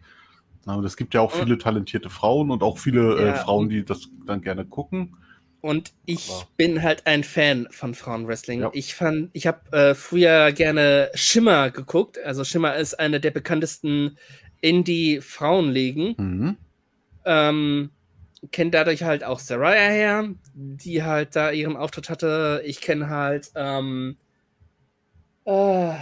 Aber 0.66 0.84
es 0.84 0.98
gibt 0.98 1.14
ja 1.14 1.22
auch 1.22 1.32
viele 1.32 1.58
talentierte 1.58 2.10
Frauen 2.10 2.50
und 2.52 2.62
auch 2.64 2.78
viele 2.78 3.16
äh, 3.20 3.26
Ja, 3.28 3.34
Frauen, 3.36 3.64
und- 3.66 3.70
die 3.70 3.86
das 3.86 4.10
dann 4.26 4.42
gerne 4.42 4.66
gucken. 4.66 5.16
Und 5.62 5.94
ich 6.06 6.30
Aber- 6.30 6.48
bin 6.58 6.84
halt 6.84 7.08
ein 7.08 7.24
Fan 7.24 7.68
von 7.72 7.96
Frauenwrestling. 7.96 8.62
Ja. 8.62 8.70
Ich 8.74 8.94
fand, 8.96 9.30
ich 9.34 9.48
habe 9.48 9.72
äh, 9.72 9.96
früher 9.96 10.52
gerne 10.52 11.10
Schimmer 11.16 11.72
geguckt. 11.72 12.20
Also 12.24 12.44
Schimmer 12.44 12.76
ist 12.76 13.00
eine 13.00 13.20
der 13.20 13.32
bekanntesten 13.32 14.18
Indie-Frauenligen. 14.62 16.16
Mhm. 16.18 16.58
Ähm, 17.26 17.90
kennt 18.52 18.74
dadurch 18.76 19.04
halt 19.04 19.24
auch 19.24 19.40
Saraya 19.40 19.90
her, 19.90 20.30
die 20.54 21.04
halt 21.04 21.36
da 21.36 21.52
ihren 21.52 21.76
Auftritt 21.78 22.10
hatte. 22.10 22.62
Ich 22.66 22.80
kenne 22.82 23.10
halt 23.10 23.52
ähm, 23.56 24.18
äh, 25.46 25.94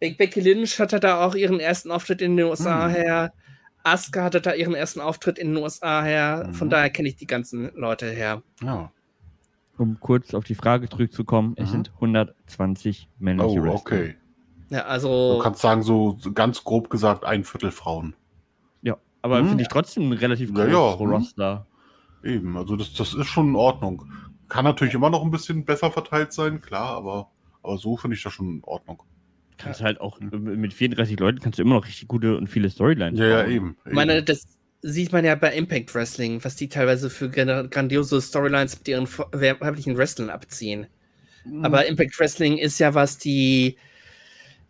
Be- 0.00 0.14
Becky 0.16 0.40
Lynch 0.40 0.78
hatte 0.80 1.00
da 1.00 1.24
auch 1.24 1.34
ihren 1.34 1.60
ersten 1.60 1.90
Auftritt 1.90 2.22
in 2.22 2.36
den 2.36 2.46
USA 2.46 2.88
Mhm. 2.88 2.92
her. 2.92 3.32
Asuka 3.84 4.22
hatte 4.24 4.40
da 4.40 4.54
ihren 4.54 4.74
ersten 4.74 5.00
Auftritt 5.00 5.38
in 5.38 5.54
den 5.54 5.62
USA 5.62 6.02
her. 6.02 6.48
Von 6.52 6.68
Mhm. 6.68 6.70
daher 6.70 6.90
kenne 6.90 7.08
ich 7.08 7.16
die 7.16 7.26
ganzen 7.26 7.72
Leute 7.74 8.10
her. 8.10 8.42
Ja. 8.62 8.92
Um 9.78 9.98
kurz 9.98 10.34
auf 10.34 10.44
die 10.44 10.54
Frage 10.54 10.88
zurückzukommen, 10.88 11.54
es 11.56 11.68
Mhm. 11.68 11.72
sind 11.72 11.92
120 12.00 13.08
männliche 13.18 13.60
Oh, 13.60 13.74
okay. 13.74 14.16
Ja, 14.70 14.82
Du 14.82 14.86
also 14.86 15.40
kannst 15.42 15.60
sagen, 15.60 15.82
so 15.82 16.18
ganz 16.34 16.62
grob 16.64 16.90
gesagt, 16.90 17.24
ein 17.24 17.44
Viertel 17.44 17.70
Frauen. 17.72 18.14
Ja, 19.22 19.30
aber 19.30 19.38
Hm. 19.40 19.48
finde 19.48 19.62
ich 19.62 19.68
trotzdem 19.68 20.10
ein 20.10 20.12
relativ 20.12 20.50
Ja, 20.50 20.54
großes 20.66 20.72
ja, 20.72 20.98
hm. 20.98 21.10
Roster. 21.10 21.66
Eben, 22.24 22.56
also 22.56 22.76
das, 22.76 22.92
das 22.94 23.14
ist 23.14 23.26
schon 23.26 23.48
in 23.50 23.56
Ordnung. 23.56 24.04
Kann 24.48 24.64
natürlich 24.64 24.94
immer 24.94 25.10
noch 25.10 25.22
ein 25.24 25.30
bisschen 25.30 25.64
besser 25.64 25.90
verteilt 25.90 26.32
sein, 26.32 26.60
klar, 26.60 26.96
aber, 26.96 27.30
aber 27.62 27.78
so 27.78 27.96
finde 27.96 28.16
ich 28.16 28.22
das 28.22 28.32
schon 28.32 28.48
in 28.56 28.64
Ordnung. 28.64 29.02
Kannst 29.58 29.80
halt 29.80 30.00
auch 30.00 30.20
äh, 30.20 30.24
mit 30.36 30.72
34 30.74 31.18
Leuten 31.18 31.40
kannst 31.40 31.58
du 31.58 31.62
immer 31.62 31.74
noch 31.74 31.86
richtig 31.86 32.08
gute 32.08 32.36
und 32.36 32.48
viele 32.48 32.68
Storylines 32.70 33.18
Ja, 33.18 33.26
ja, 33.26 33.42
bauen. 33.42 33.50
eben. 33.52 33.76
ich 33.86 33.92
meine, 33.92 34.22
das 34.22 34.46
sieht 34.82 35.12
man 35.12 35.24
ja 35.24 35.34
bei 35.36 35.54
Impact 35.54 35.94
Wrestling, 35.94 36.42
was 36.44 36.56
die 36.56 36.68
teilweise 36.68 37.10
für 37.10 37.28
gran- 37.30 37.70
grandiose 37.70 38.20
Storylines 38.20 38.78
mit 38.78 38.88
ihren 38.88 39.06
weiblichen 39.06 39.96
Wrestlern 39.96 40.30
abziehen. 40.30 40.86
Mhm. 41.44 41.64
Aber 41.64 41.86
Impact 41.86 42.18
Wrestling 42.18 42.58
ist 42.58 42.78
ja, 42.80 42.94
was 42.94 43.18
die 43.18 43.76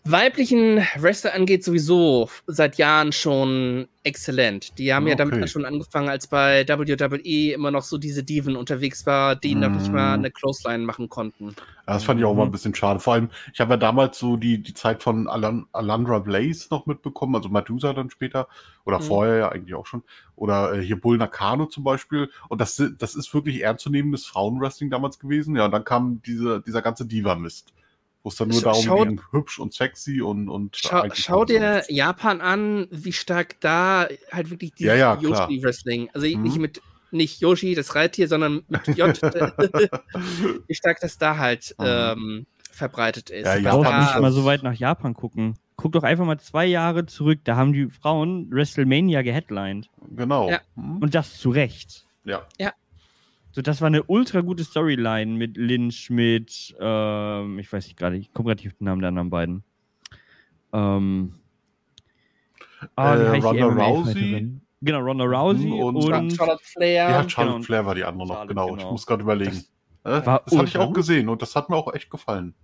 weiblichen 0.04 0.78
Wrestler 0.96 1.34
angeht, 1.34 1.62
sowieso 1.64 2.28
seit 2.46 2.76
Jahren 2.76 3.12
schon 3.12 3.88
exzellent. 4.02 4.76
Die 4.78 4.92
haben 4.92 5.06
ja 5.06 5.14
Okay. 5.14 5.18
damit 5.30 5.50
schon 5.50 5.64
angefangen, 5.64 6.08
als 6.08 6.26
bei 6.26 6.66
WWE 6.68 7.52
immer 7.54 7.70
noch 7.70 7.82
so 7.84 7.98
diese 7.98 8.24
Diven 8.24 8.56
unterwegs 8.56 9.06
war, 9.06 9.36
die 9.36 9.54
noch 9.54 9.70
nicht 9.70 9.92
mal 9.92 10.18
Mhm. 10.18 10.24
eine 10.24 10.30
Clothesline 10.32 10.84
machen 10.84 11.08
konnten. 11.08 11.56
Ja, 11.86 11.94
das 11.94 12.04
fand 12.04 12.18
ich 12.20 12.26
auch 12.26 12.34
mal 12.34 12.44
ein 12.44 12.48
Mhm. 12.48 12.52
bisschen 12.52 12.74
schade. 12.74 12.98
Vor 13.00 13.14
allem, 13.14 13.30
ich 13.52 13.60
habe 13.60 13.72
ja 13.74 13.76
damals 13.76 14.18
so 14.18 14.36
die, 14.36 14.60
die 14.62 14.74
Zeit 14.74 15.02
von 15.02 15.28
Alan, 15.28 15.66
Alandra 15.72 16.18
Blaze 16.20 16.66
noch 16.70 16.86
mitbekommen, 16.86 17.34
also 17.36 17.48
Medusa 17.48 17.92
dann 17.92 18.10
später, 18.10 18.48
oder 18.84 18.98
Mhm. 18.98 19.02
vorher 19.02 19.36
ja 19.36 19.48
eigentlich 19.50 19.74
auch 19.74 19.86
schon, 19.86 20.02
oder 20.36 20.74
äh, 20.74 20.82
hier 20.82 21.00
Bull 21.00 21.16
Nakano 21.18 21.66
zum 21.66 21.84
Beispiel. 21.84 22.28
Und 22.48 22.60
das, 22.60 22.82
das 22.98 23.14
ist 23.14 23.32
wirklich 23.34 23.62
ernstzunehmendes 23.62 24.26
Frauenwrestling 24.26 24.90
damals 24.90 25.18
gewesen. 25.20 25.54
Ja, 25.56 25.64
und 25.66 25.72
dann 25.72 25.84
kam 25.84 26.22
diese, 26.22 26.60
dieser 26.60 26.82
ganze 26.82 27.06
Diva-Mist, 27.06 27.72
wo 28.22 28.28
es 28.28 28.36
dann 28.36 28.48
nur 28.48 28.62
darum 28.62 28.84
schau- 28.84 29.04
ging, 29.04 29.20
hübsch 29.32 29.58
und 29.58 29.72
sexy 29.74 30.20
und. 30.22 30.48
und 30.48 30.76
Schau, 30.76 31.04
schau 31.14 31.44
dir 31.44 31.74
nichts. 31.74 31.90
Japan 31.90 32.40
an, 32.40 32.86
wie 32.90 33.12
stark 33.12 33.60
da 33.60 34.06
halt 34.30 34.50
wirklich 34.50 34.72
die 34.74 34.84
Ja, 34.84 34.94
ja. 34.94 35.18
Yoshi-Wrestling, 35.20 36.08
also 36.14 36.26
Mhm. 36.26 36.42
nicht 36.42 36.58
mit 36.58 36.82
nicht 37.10 37.40
Yoshi, 37.42 37.74
das 37.74 37.94
Reittier, 37.94 38.26
sondern 38.26 38.62
mit 38.68 38.86
J, 38.96 39.20
wie 40.66 40.74
stark 40.74 40.98
das 41.00 41.18
da 41.18 41.36
halt 41.36 41.74
Mhm. 41.78 41.84
ähm, 41.86 42.46
verbreitet 42.70 43.28
ist. 43.30 43.44
Ja, 43.46 43.58
Brauchst 43.70 43.90
da- 43.90 44.00
nicht 44.00 44.20
mal 44.20 44.32
so 44.32 44.44
weit 44.44 44.62
nach 44.62 44.74
Japan 44.74 45.14
gucken. 45.14 45.54
Guck 45.76 45.92
doch 45.92 46.04
einfach 46.04 46.24
mal 46.24 46.38
zwei 46.38 46.64
Jahre 46.66 47.06
zurück, 47.06 47.40
da 47.44 47.56
haben 47.56 47.72
die 47.72 47.88
Frauen 47.90 48.50
WrestleMania 48.50 49.22
geheadlined. 49.22 49.90
genau. 50.16 50.48
Ja. 50.50 50.60
Mhm. 50.76 50.98
Und 50.98 51.14
das 51.14 51.38
zu 51.38 51.50
Recht. 51.50 52.06
ja. 52.24 52.46
So, 53.52 53.60
das 53.60 53.80
war 53.82 53.86
eine 53.88 54.02
ultra 54.04 54.40
gute 54.40 54.64
Storyline 54.64 55.32
mit 55.36 55.56
Lynch, 55.58 56.08
mit, 56.10 56.74
ähm, 56.80 57.58
ich 57.58 57.70
weiß 57.72 57.86
nicht 57.86 57.98
gerade, 57.98 58.16
ich 58.16 58.32
komme 58.32 58.48
gerade 58.48 58.62
nicht 58.62 58.72
auf 58.72 58.78
den 58.78 58.84
Namen 58.86 59.00
der 59.02 59.08
anderen 59.08 59.28
beiden. 59.30 59.62
Ähm, 60.72 61.34
ah, 62.96 63.14
Äh, 63.14 63.38
Ronda? 63.40 63.66
Rousey? 63.86 64.48
Genau, 64.80 65.00
Ronda 65.00 65.24
Rousey 65.24 65.66
Mhm, 65.66 65.72
und- 65.80 65.96
und, 66.12 66.32
Charlotte 66.32 66.64
Flair. 66.64 67.10
Ja, 67.10 67.28
Charlotte 67.28 67.54
genau. 67.56 67.64
Flair 67.64 67.86
war 67.86 67.94
die 67.94 68.04
andere 68.04 68.26
noch, 68.26 68.34
Charlotte, 68.34 68.48
genau. 68.54 68.68
Ich 68.70 68.76
genau. 68.78 68.92
muss 68.92 69.06
gerade 69.06 69.22
überlegen. 69.22 69.64
Das, 70.02 70.22
äh, 70.22 70.24
das 70.24 70.58
hatte 70.58 70.68
ich 70.68 70.78
auch 70.78 70.92
gesehen 70.92 71.28
und 71.28 71.42
das 71.42 71.54
hat 71.54 71.68
mir 71.68 71.76
auch 71.76 71.92
echt 71.94 72.10
gefallen. 72.10 72.54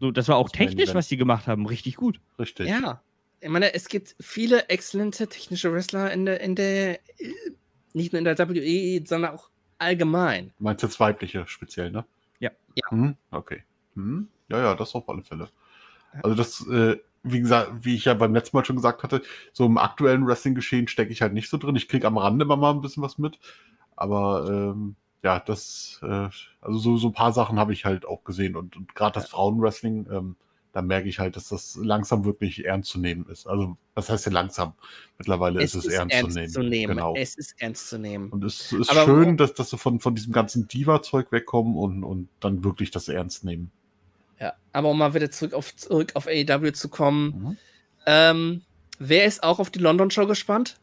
so, 0.00 0.10
das 0.10 0.26
war 0.28 0.36
auch 0.36 0.48
Das 0.48 0.56
technisch, 0.58 0.94
was 0.94 1.08
die 1.08 1.18
gemacht 1.18 1.46
haben, 1.46 1.66
richtig 1.66 1.96
gut. 1.96 2.18
Richtig. 2.38 2.66
Ja. 2.66 3.02
Ich 3.42 3.48
meine, 3.50 3.74
es 3.74 3.88
gibt 3.88 4.16
viele 4.20 4.68
exzellente 4.70 5.28
technische 5.28 5.70
Wrestler 5.72 6.10
in 6.12 6.24
der, 6.24 6.40
in 6.40 6.54
der, 6.56 6.94
äh, 6.94 6.98
nicht 7.92 8.12
nur 8.12 8.18
in 8.18 8.24
der 8.24 8.38
WWE, 8.38 9.02
sondern 9.06 9.34
auch 9.34 9.49
allgemein. 9.80 10.52
Du 10.58 10.64
meinst 10.64 10.82
jetzt 10.82 11.00
weibliche 11.00 11.46
speziell, 11.46 11.90
ne? 11.90 12.04
Ja. 12.38 12.50
Ja. 12.74 12.90
Hm, 12.90 13.16
okay. 13.30 13.62
Hm, 13.94 14.28
ja, 14.48 14.58
ja, 14.58 14.74
das 14.74 14.94
auf 14.94 15.08
alle 15.08 15.22
Fälle. 15.22 15.48
Also 16.22 16.34
das, 16.34 16.66
äh, 16.68 16.98
wie 17.22 17.40
gesagt, 17.40 17.72
wie 17.84 17.94
ich 17.94 18.06
ja 18.06 18.14
beim 18.14 18.34
letzten 18.34 18.56
Mal 18.56 18.64
schon 18.64 18.76
gesagt 18.76 19.02
hatte, 19.02 19.22
so 19.52 19.66
im 19.66 19.78
aktuellen 19.78 20.26
Wrestling-Geschehen 20.26 20.88
stecke 20.88 21.12
ich 21.12 21.22
halt 21.22 21.32
nicht 21.32 21.48
so 21.50 21.58
drin. 21.58 21.76
Ich 21.76 21.88
kriege 21.88 22.06
am 22.06 22.18
Rande 22.18 22.44
immer 22.44 22.56
mal 22.56 22.70
ein 22.72 22.80
bisschen 22.80 23.02
was 23.02 23.18
mit. 23.18 23.38
Aber 23.96 24.46
ähm, 24.48 24.96
ja, 25.22 25.38
das, 25.38 26.00
äh, 26.02 26.28
also 26.60 26.78
so, 26.78 26.96
so 26.96 27.08
ein 27.08 27.12
paar 27.12 27.32
Sachen 27.32 27.58
habe 27.58 27.72
ich 27.72 27.84
halt 27.84 28.06
auch 28.06 28.24
gesehen. 28.24 28.56
Und, 28.56 28.76
und 28.76 28.94
gerade 28.94 29.14
das 29.14 29.28
Frauenwrestling, 29.28 30.08
ähm, 30.10 30.36
da 30.72 30.82
merke 30.82 31.08
ich 31.08 31.18
halt, 31.18 31.36
dass 31.36 31.48
das 31.48 31.76
langsam 31.82 32.24
wirklich 32.24 32.64
ernst 32.64 32.90
zu 32.90 33.00
nehmen 33.00 33.26
ist. 33.28 33.46
Also, 33.46 33.76
was 33.94 34.08
heißt 34.08 34.26
denn 34.26 34.32
langsam? 34.32 34.74
Mittlerweile 35.18 35.62
ist 35.62 35.74
es, 35.74 35.86
ernst, 35.86 36.52
zu 36.52 36.62
nehmen. 36.62 36.94
Genau. 36.94 37.14
Es 37.16 37.34
ist 37.34 37.54
ernst 37.58 37.88
zu 37.88 37.98
nehmen. 37.98 38.30
Und 38.30 38.44
es 38.44 38.72
ist 38.72 38.90
Aber- 38.90 39.04
schön, 39.04 39.36
dass, 39.36 39.54
dass 39.54 39.70
sie 39.70 39.78
von, 39.78 40.00
von 40.00 40.14
diesem 40.14 40.32
ganzen 40.32 40.68
Diva-Zeug 40.68 41.32
wegkommen 41.32 41.76
und, 41.76 42.04
und 42.04 42.28
dann 42.40 42.62
wirklich 42.62 42.90
das 42.90 43.08
ernst 43.08 43.44
nehmen. 43.44 43.70
Ja. 44.38 44.54
Aber 44.72 44.90
um 44.90 44.98
mal 44.98 45.14
wieder 45.14 45.30
zurück 45.30 45.54
auf, 45.54 45.74
zurück 45.76 46.12
auf 46.14 46.26
AEW 46.26 46.72
zu 46.72 46.88
kommen. 46.88 47.26
Mhm. 47.26 47.56
Ähm, 48.06 48.62
wer 48.98 49.24
ist 49.26 49.42
auch 49.42 49.58
auf 49.58 49.70
die 49.70 49.80
London 49.80 50.10
Show 50.10 50.26
gespannt? 50.26 50.78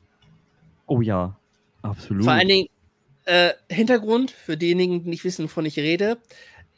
Oh 0.86 1.02
ja, 1.02 1.38
absolut. 1.82 2.26
Vor 2.26 2.34
allen 2.34 2.48
Dingen, 2.48 2.68
äh, 3.26 3.54
Hintergrund, 3.70 4.32
für 4.32 4.58
diejenigen, 4.58 5.04
die 5.04 5.10
nicht 5.10 5.24
wissen, 5.24 5.46
wovon 5.46 5.66
ich 5.66 5.78
rede. 5.78 6.18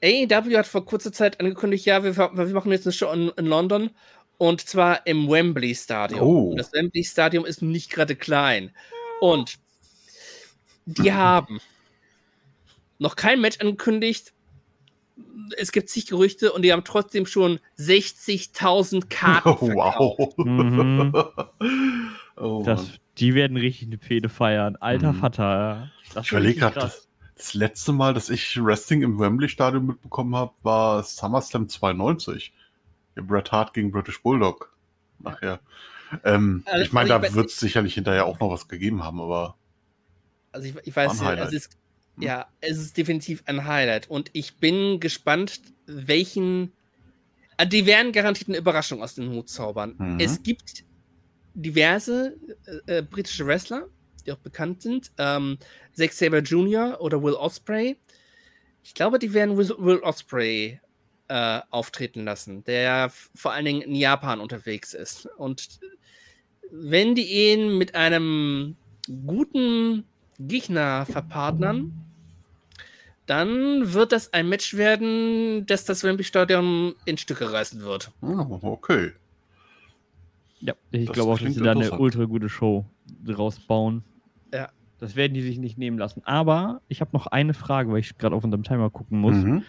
AEW 0.03 0.57
hat 0.57 0.67
vor 0.67 0.85
kurzer 0.85 1.11
Zeit 1.11 1.39
angekündigt, 1.39 1.85
ja, 1.85 2.03
wir, 2.03 2.15
wir 2.17 2.45
machen 2.47 2.71
jetzt 2.71 2.85
eine 2.87 2.93
Show 2.93 3.11
in, 3.11 3.29
in 3.37 3.45
London 3.45 3.89
und 4.37 4.61
zwar 4.61 5.05
im 5.05 5.29
Wembley 5.29 5.75
Stadion. 5.75 6.21
Oh. 6.21 6.49
Und 6.51 6.57
das 6.57 6.71
Wembley 6.71 7.03
Stadion 7.03 7.45
ist 7.45 7.61
nicht 7.61 7.91
gerade 7.91 8.15
klein. 8.15 8.71
Und 9.19 9.55
die 10.85 11.11
haben 11.13 11.59
noch 12.97 13.15
kein 13.17 13.41
Match 13.41 13.59
angekündigt. 13.59 14.33
Es 15.57 15.71
gibt 15.73 15.89
zig 15.89 16.05
Gerüchte 16.07 16.53
und 16.53 16.61
die 16.61 16.71
haben 16.71 16.85
trotzdem 16.85 17.25
schon 17.25 17.59
60.000 17.77 19.09
Karten 19.09 19.49
Oh, 19.59 19.65
verkauft. 19.65 20.33
wow. 20.37 20.37
Mhm. 20.37 21.13
oh, 22.37 22.63
das, 22.65 22.87
die 23.17 23.35
werden 23.35 23.57
richtig 23.57 23.89
eine 23.89 23.97
Fehde 23.97 24.29
feiern. 24.29 24.77
Alter 24.77 25.11
Mhm. 25.11 25.19
Vater. 25.19 25.91
Das 26.13 26.25
Ich 26.27 26.31
überlege 26.31 26.59
gerade, 26.61 26.79
das, 26.79 27.08
das 27.39 27.53
letzte 27.53 27.93
Mal, 27.93 28.13
dass 28.13 28.29
ich 28.29 28.61
Wrestling 28.61 29.01
im 29.01 29.17
Wembley-Stadion 29.17 29.85
mitbekommen 29.85 30.35
habe, 30.35 30.53
war 30.61 31.01
SummerSlam 31.03 31.69
92. 31.69 32.53
Ja, 33.15 33.23
Bret 33.23 33.51
Hart 33.51 33.73
gegen 33.73 33.91
British 33.91 34.21
Bulldog. 34.21 34.75
Nachher. 35.19 35.59
Ähm, 36.23 36.63
Also, 36.65 36.83
ich 36.83 36.91
meine, 36.91 37.13
also 37.13 37.27
da 37.27 37.33
wird 37.33 37.49
es 37.49 37.59
sicherlich 37.59 37.93
hinterher 37.93 38.25
auch 38.25 38.39
noch 38.39 38.51
was 38.51 38.67
gegeben 38.67 39.03
haben, 39.03 39.21
aber 39.21 39.55
Also 40.51 40.67
ich, 40.67 40.75
ich 40.83 40.95
weiß, 40.95 41.21
Highlight. 41.21 41.47
es 41.47 41.53
ist, 41.53 41.77
Hm. 42.17 42.23
ja, 42.23 42.47
es 42.59 42.77
ist 42.77 42.97
definitiv 42.97 43.41
ein 43.45 43.65
Highlight. 43.65 44.09
Und 44.09 44.29
ich 44.33 44.57
bin 44.57 44.99
gespannt, 44.99 45.61
welchen. 45.85 46.73
äh, 47.57 47.65
Die 47.67 47.85
werden 47.85 48.11
garantiert 48.11 48.49
eine 48.49 48.57
Überraschung 48.57 49.01
aus 49.01 49.15
dem 49.15 49.29
Hut 49.31 49.47
zaubern. 49.49 49.95
Mhm. 49.97 50.19
Es 50.19 50.43
gibt 50.43 50.83
diverse 51.53 52.35
äh, 52.87 52.97
äh, 52.97 53.01
britische 53.01 53.45
Wrestler, 53.47 53.87
die 54.23 54.31
auch 54.31 54.37
bekannt 54.37 54.81
sind. 54.81 55.11
Ähm, 55.17 55.57
Zack 55.93 56.13
Saber 56.13 56.39
Jr. 56.39 56.99
oder 57.01 57.21
Will 57.23 57.33
Osprey. 57.33 57.97
Ich 58.83 58.93
glaube, 58.93 59.19
die 59.19 59.33
werden 59.33 59.57
Will, 59.57 59.69
Will 59.77 59.99
Osprey 59.99 60.79
äh, 61.27 61.61
auftreten 61.69 62.25
lassen, 62.25 62.63
der 62.63 63.11
vor 63.35 63.53
allen 63.53 63.65
Dingen 63.65 63.81
in 63.81 63.95
Japan 63.95 64.39
unterwegs 64.39 64.93
ist. 64.93 65.27
Und 65.37 65.79
wenn 66.71 67.15
die 67.15 67.51
ihn 67.51 67.77
mit 67.77 67.95
einem 67.95 68.75
guten 69.25 70.05
Gegner 70.39 71.05
verpartnern, 71.05 71.93
dann 73.25 73.93
wird 73.93 74.11
das 74.11 74.33
ein 74.33 74.49
Match 74.49 74.75
werden, 74.75 75.65
das 75.67 75.85
das 75.85 76.03
Wembley 76.03 76.23
Stadion 76.23 76.95
in 77.05 77.17
Stücke 77.17 77.51
reißen 77.51 77.81
wird. 77.81 78.11
oh, 78.21 78.59
okay. 78.63 79.11
Ja, 80.61 80.73
ich 80.91 81.11
glaube 81.11 81.33
auch, 81.33 81.39
dass 81.39 81.53
sie 81.53 81.61
da 81.61 81.71
eine 81.71 81.91
ultra 81.91 82.25
gute 82.25 82.49
Show 82.49 82.85
draus 83.23 83.59
bauen. 83.59 84.03
Ja. 84.53 84.69
Das 84.99 85.15
werden 85.15 85.33
die 85.33 85.41
sich 85.41 85.57
nicht 85.57 85.77
nehmen 85.77 85.97
lassen. 85.97 86.21
Aber 86.25 86.81
ich 86.87 87.01
habe 87.01 87.11
noch 87.13 87.27
eine 87.27 87.53
Frage, 87.53 87.91
weil 87.91 87.99
ich 87.99 88.17
gerade 88.17 88.35
auf 88.35 88.43
unserem 88.43 88.63
Timer 88.63 88.89
gucken 88.89 89.19
muss. 89.19 89.35
Mhm. 89.35 89.63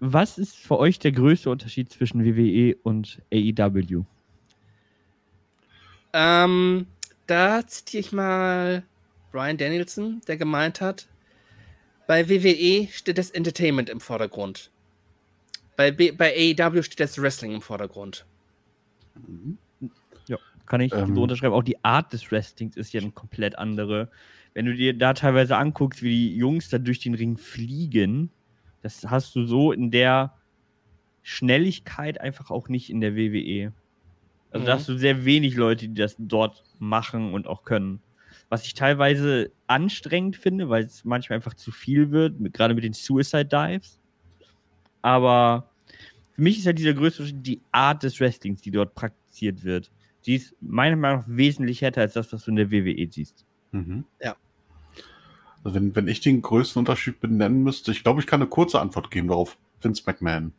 Was 0.00 0.38
ist 0.38 0.56
für 0.56 0.78
euch 0.78 0.98
der 0.98 1.12
größte 1.12 1.50
Unterschied 1.50 1.92
zwischen 1.92 2.24
WWE 2.24 2.74
und 2.82 3.20
AEW? 3.32 4.04
Ähm, 6.12 6.86
da 7.26 7.66
zitiere 7.66 8.00
ich 8.00 8.12
mal 8.12 8.82
Brian 9.30 9.58
Danielson, 9.58 10.22
der 10.26 10.36
gemeint 10.38 10.80
hat, 10.80 11.06
bei 12.06 12.28
WWE 12.28 12.88
steht 12.90 13.18
das 13.18 13.30
Entertainment 13.30 13.88
im 13.88 14.00
Vordergrund. 14.00 14.70
Bei, 15.76 15.92
B 15.92 16.10
bei 16.10 16.34
AEW 16.34 16.82
steht 16.82 16.98
das 16.98 17.20
Wrestling 17.20 17.54
im 17.54 17.62
Vordergrund. 17.62 18.26
Mhm. 19.14 19.58
Kann 20.70 20.80
ich 20.80 20.92
Ähm. 20.94 21.14
so 21.16 21.22
unterschreiben. 21.24 21.54
Auch 21.54 21.64
die 21.64 21.84
Art 21.84 22.12
des 22.12 22.30
Wrestlings 22.30 22.76
ist 22.76 22.92
ja 22.92 23.00
eine 23.00 23.10
komplett 23.10 23.58
andere. 23.58 24.08
Wenn 24.54 24.66
du 24.66 24.74
dir 24.74 24.96
da 24.96 25.14
teilweise 25.14 25.56
anguckst, 25.56 26.02
wie 26.02 26.10
die 26.10 26.36
Jungs 26.36 26.68
da 26.70 26.78
durch 26.78 27.00
den 27.00 27.14
Ring 27.14 27.36
fliegen, 27.36 28.30
das 28.82 29.04
hast 29.10 29.34
du 29.34 29.44
so 29.46 29.72
in 29.72 29.90
der 29.90 30.38
Schnelligkeit 31.22 32.20
einfach 32.20 32.50
auch 32.50 32.68
nicht 32.68 32.90
in 32.90 33.00
der 33.00 33.16
WWE. 33.16 33.74
Also 34.50 34.64
da 34.66 34.74
Mhm. 34.74 34.78
hast 34.78 34.88
du 34.88 34.96
sehr 34.98 35.24
wenig 35.24 35.56
Leute, 35.56 35.88
die 35.88 35.94
das 35.94 36.16
dort 36.18 36.64
machen 36.78 37.34
und 37.34 37.48
auch 37.48 37.64
können. 37.64 38.00
Was 38.48 38.64
ich 38.64 38.74
teilweise 38.74 39.52
anstrengend 39.66 40.36
finde, 40.36 40.68
weil 40.68 40.84
es 40.84 41.04
manchmal 41.04 41.36
einfach 41.36 41.54
zu 41.54 41.72
viel 41.72 42.12
wird, 42.12 42.40
mit, 42.40 42.54
gerade 42.54 42.74
mit 42.74 42.84
den 42.84 42.92
Suicide 42.92 43.46
Dives. 43.46 44.00
Aber 45.02 45.70
für 46.32 46.42
mich 46.42 46.58
ist 46.58 46.66
halt 46.66 46.78
dieser 46.78 46.94
größte 46.94 47.22
Unterschied 47.22 47.46
die 47.46 47.62
Art 47.72 48.02
des 48.02 48.20
Wrestlings, 48.20 48.60
die 48.62 48.70
dort 48.70 48.94
praktiziert 48.94 49.64
wird. 49.64 49.90
Die 50.26 50.36
ist 50.36 50.54
meiner 50.60 50.96
Meinung 50.96 51.20
nach 51.20 51.26
wesentlich 51.28 51.82
härter 51.82 52.02
als 52.02 52.14
das, 52.14 52.32
was 52.32 52.44
du 52.44 52.50
in 52.50 52.56
der 52.56 52.70
WWE 52.70 53.08
siehst. 53.10 53.44
Mhm. 53.72 54.04
Ja. 54.20 54.36
Also 55.62 55.74
wenn, 55.74 55.94
wenn 55.94 56.08
ich 56.08 56.20
den 56.20 56.42
größten 56.42 56.80
Unterschied 56.80 57.20
benennen 57.20 57.62
müsste, 57.62 57.90
ich 57.92 58.02
glaube, 58.02 58.20
ich 58.20 58.26
kann 58.26 58.40
eine 58.40 58.48
kurze 58.50 58.80
Antwort 58.80 59.10
geben 59.10 59.28
darauf. 59.28 59.56
Vince 59.82 60.02
McMahon. 60.06 60.52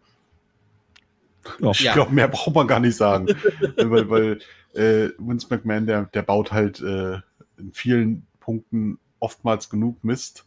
Ja. 1.59 1.71
Ich 1.71 1.79
Ja. 1.81 1.93
glaube, 1.93 2.13
mehr 2.13 2.27
braucht 2.27 2.55
man 2.55 2.67
gar 2.67 2.79
nicht 2.79 2.95
sagen. 2.95 3.27
weil 3.77 4.09
weil 4.09 4.39
äh, 4.73 5.09
Vince 5.17 5.47
McMahon, 5.49 5.85
der, 5.85 6.05
der 6.05 6.21
baut 6.21 6.51
halt 6.51 6.81
äh, 6.81 7.15
in 7.57 7.73
vielen 7.73 8.25
Punkten 8.39 8.99
oftmals 9.19 9.69
genug 9.69 10.03
Mist. 10.03 10.45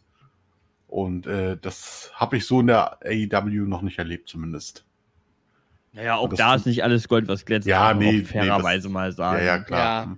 Und 0.87 1.27
äh, 1.27 1.57
das 1.61 2.11
habe 2.15 2.37
ich 2.37 2.45
so 2.45 2.59
in 2.61 2.67
der 2.67 2.99
AEW 3.03 3.65
noch 3.67 3.81
nicht 3.81 3.99
erlebt, 3.99 4.29
zumindest. 4.29 4.85
Naja, 5.95 6.15
auch 6.17 6.29
Das 6.29 6.37
da 6.37 6.55
ist 6.55 6.65
nicht 6.65 6.83
alles 6.83 7.07
Gold, 7.07 7.27
was 7.27 7.45
glänzt. 7.45 7.67
Ja, 7.67 7.93
nee, 7.93 8.21
auch 8.23 8.27
fairerweise 8.27 8.89
mal 8.89 9.07
Ja, 9.09 9.11
sagen. 9.13 9.45
ja, 9.45 9.59
klar. 9.59 10.05
Ja. 10.05 10.17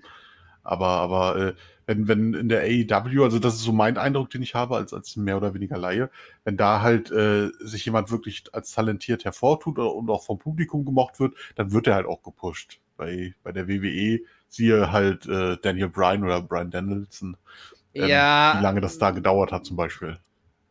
Aber, 0.63 0.87
aber 0.87 1.35
äh, 1.37 1.53
wenn, 1.85 2.07
wenn 2.07 2.33
in 2.33 2.49
der 2.49 2.61
AEW, 2.63 3.23
also 3.23 3.39
das 3.39 3.55
ist 3.55 3.61
so 3.63 3.71
mein 3.71 3.97
Eindruck, 3.97 4.29
den 4.29 4.41
ich 4.41 4.55
habe, 4.55 4.75
als, 4.75 4.93
als 4.93 5.15
mehr 5.15 5.37
oder 5.37 5.53
weniger 5.53 5.77
Laie, 5.77 6.09
wenn 6.43 6.57
da 6.57 6.81
halt 6.81 7.11
äh, 7.11 7.49
sich 7.59 7.85
jemand 7.85 8.11
wirklich 8.11 8.43
als 8.53 8.71
talentiert 8.73 9.23
hervortut 9.23 9.79
und 9.79 10.09
auch 10.09 10.25
vom 10.25 10.39
Publikum 10.39 10.83
gemocht 10.85 11.19
wird, 11.19 11.35
dann 11.55 11.71
wird 11.71 11.87
er 11.87 11.95
halt 11.95 12.05
auch 12.07 12.23
gepusht. 12.23 12.79
Bei, 12.97 13.33
bei 13.43 13.51
der 13.53 13.67
WWE 13.69 14.19
siehe 14.49 14.91
halt 14.91 15.25
äh, 15.27 15.57
Daniel 15.61 15.89
Bryan 15.89 16.23
oder 16.23 16.41
Brian 16.41 16.71
Danielson, 16.71 17.37
ähm, 17.93 18.03
wie 18.03 18.09
ja, 18.09 18.59
lange 18.59 18.81
das 18.81 18.97
da 18.97 19.11
gedauert 19.11 19.51
hat 19.51 19.65
zum 19.65 19.77
Beispiel. 19.77 20.19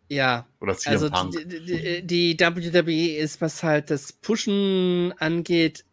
Ja. 0.08 0.46
Oder 0.60 0.76
CM 0.76 0.92
Also 0.92 1.10
Punk. 1.10 1.32
die, 1.32 2.02
die, 2.06 2.36
die 2.36 2.44
WWE 2.44 3.16
ist, 3.16 3.40
was 3.40 3.62
halt 3.62 3.90
das 3.90 4.12
Pushen 4.12 5.12
angeht, 5.18 5.84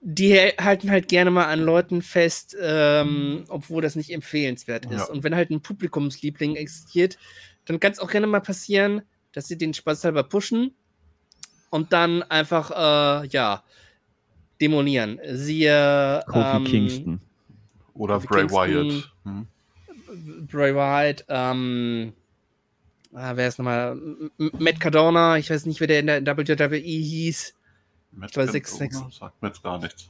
die 0.00 0.34
halten 0.34 0.90
halt 0.90 1.08
gerne 1.08 1.30
mal 1.30 1.46
an 1.46 1.60
Leuten 1.60 2.02
fest, 2.02 2.56
ähm, 2.60 3.44
obwohl 3.48 3.82
das 3.82 3.94
nicht 3.94 4.10
empfehlenswert 4.10 4.86
ist. 4.86 4.92
Ja. 4.92 5.04
Und 5.06 5.22
wenn 5.22 5.34
halt 5.36 5.50
ein 5.50 5.60
Publikumsliebling 5.62 6.56
existiert, 6.56 7.18
dann 7.66 7.78
kann 7.78 7.92
es 7.92 8.00
auch 8.00 8.10
gerne 8.10 8.26
mal 8.26 8.40
passieren, 8.40 9.02
dass 9.32 9.46
sie 9.46 9.56
den 9.56 9.74
Spaß 9.74 10.02
halber 10.04 10.24
pushen 10.24 10.74
und 11.70 11.92
dann 11.92 12.22
einfach, 12.24 12.70
äh, 13.22 13.28
ja, 13.28 13.62
demonieren. 14.60 15.20
Siehe 15.32 16.22
Kofi 16.26 16.56
ähm, 16.56 16.64
Kingston. 16.64 17.20
Oder 17.94 18.14
Kofi 18.16 18.26
Bray 18.26 18.40
Kingston- 18.40 18.92
Wyatt. 18.94 19.12
Hm. 19.24 19.46
Bray 20.48 20.74
Wyatt, 20.74 21.24
ähm, 21.28 22.12
ah, 23.12 23.32
wer 23.36 23.48
ist 23.48 23.58
nochmal? 23.58 23.96
Matt 24.58 24.80
Cardona, 24.80 25.36
ich 25.38 25.50
weiß 25.50 25.66
nicht, 25.66 25.80
wer 25.80 25.86
der 25.86 26.00
in 26.00 26.24
der 26.24 26.36
WWE 26.36 26.76
hieß. 26.78 27.54
Matt 28.12 28.30
Ich 28.30 28.36
weiß, 28.36 28.52
sechs- 28.52 28.78
Cardona 28.78 29.04
sechs- 29.04 29.18
Sagt 29.18 29.42
mir 29.42 29.48
jetzt 29.48 29.62
gar 29.62 29.78
nichts. 29.78 30.08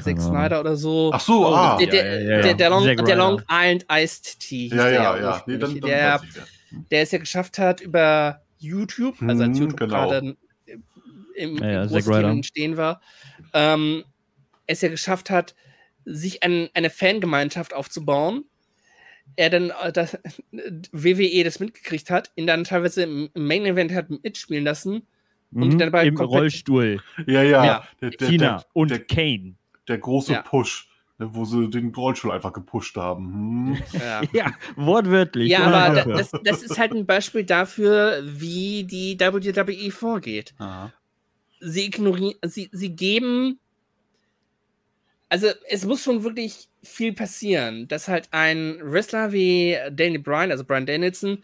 Zack. 0.00 0.20
Snyder 0.20 0.60
oder 0.60 0.76
so. 0.76 1.10
Ach 1.12 1.20
so, 1.20 1.46
Oh, 1.48 1.54
ah. 1.54 1.76
der, 1.76 1.86
der, 1.88 2.22
Ja, 2.22 2.38
ja, 2.40 2.46
ja, 2.46 2.52
der, 2.54 2.70
Long, 2.70 2.84
der 2.84 3.16
Long. 3.16 3.42
Island 3.50 3.86
Iced 3.90 4.38
Tea. 4.40 4.68
Ja, 4.68 4.88
ja, 4.88 5.18
ja. 5.18 5.42
Nee, 5.46 5.58
dann, 5.58 5.72
dann 5.80 5.90
der, 5.90 6.20
wer. 6.22 6.82
der 6.90 7.02
es 7.02 7.10
ja 7.10 7.18
geschafft 7.18 7.58
hat 7.58 7.80
über 7.80 8.42
YouTube, 8.58 9.16
also 9.22 9.42
als 9.42 9.56
Hm, 9.56 9.62
YouTube 9.64 9.80
genau. 9.80 10.08
gerade 10.08 10.36
im, 11.34 11.56
Ja, 11.58 11.70
ja, 11.70 11.82
im. 11.84 12.30
Entstehen 12.30 12.76
war, 12.76 13.00
ähm, 13.54 14.04
es 14.66 14.82
ja 14.82 14.88
geschafft 14.88 15.30
hat, 15.30 15.54
sich 16.04 16.42
an 16.44 16.68
eine 16.74 16.90
Fangemeinschaft 16.90 17.74
aufzubauen. 17.74 18.44
Er 19.36 19.50
dann 19.50 19.70
äh, 19.82 19.92
das, 19.92 20.18
WWE 20.92 21.44
das 21.44 21.60
mitgekriegt 21.60 22.10
hat, 22.10 22.30
ihn 22.36 22.46
dann 22.46 22.64
teilweise 22.64 23.04
im, 23.04 23.30
Main 23.34 23.64
Event 23.66 23.92
hat 23.92 24.10
mitspielen 24.10 24.64
lassen. 24.64 25.06
Und 25.52 25.74
Mhm, 25.74 25.78
dann 25.78 25.92
bei 25.92 26.06
Im 26.06 26.16
Rollstuhl. 26.16 27.00
Ja, 27.26 27.42
ja. 27.42 27.64
Ja. 27.64 27.88
Der, 28.02 28.10
der, 28.10 28.28
Tina 28.28 28.56
der, 28.58 28.66
und 28.74 28.90
der, 28.90 28.98
Kane. 29.00 29.54
der 29.88 29.98
große 29.98 30.32
Ja. 30.34 30.42
Push, 30.42 30.88
ne, 31.18 31.30
wo 31.32 31.46
sie 31.46 31.70
den 31.70 31.94
Rollstuhl 31.94 32.32
einfach 32.32 32.52
gepusht 32.52 32.96
haben. 32.96 33.32
Hm. 33.32 33.78
Ja. 33.98 34.22
Ja, 34.32 34.52
wortwörtlich. 34.76 35.50
Ja, 35.50 35.60
aber 35.60 35.94
da, 35.94 36.04
das, 36.18 36.32
das 36.44 36.62
ist 36.62 36.78
halt 36.78 36.92
ein 36.92 37.06
Beispiel 37.06 37.44
dafür, 37.44 38.20
wie 38.24 38.84
die 38.84 39.18
WWE 39.18 39.90
vorgeht. 39.90 40.54
Aha. 40.58 40.92
Sie 41.60 41.86
ignorieren, 41.86 42.38
sie, 42.44 42.68
sie 42.72 42.94
geben. 42.94 43.58
Also, 45.28 45.48
es 45.68 45.84
muss 45.84 46.02
schon 46.02 46.24
wirklich 46.24 46.68
viel 46.82 47.12
passieren, 47.12 47.88
dass 47.88 48.08
halt 48.08 48.28
ein 48.30 48.78
Wrestler 48.82 49.32
wie 49.32 49.76
Daniel 49.90 50.20
Bryan, 50.20 50.50
also 50.50 50.64
Bryan 50.64 50.86
Danielson, 50.86 51.42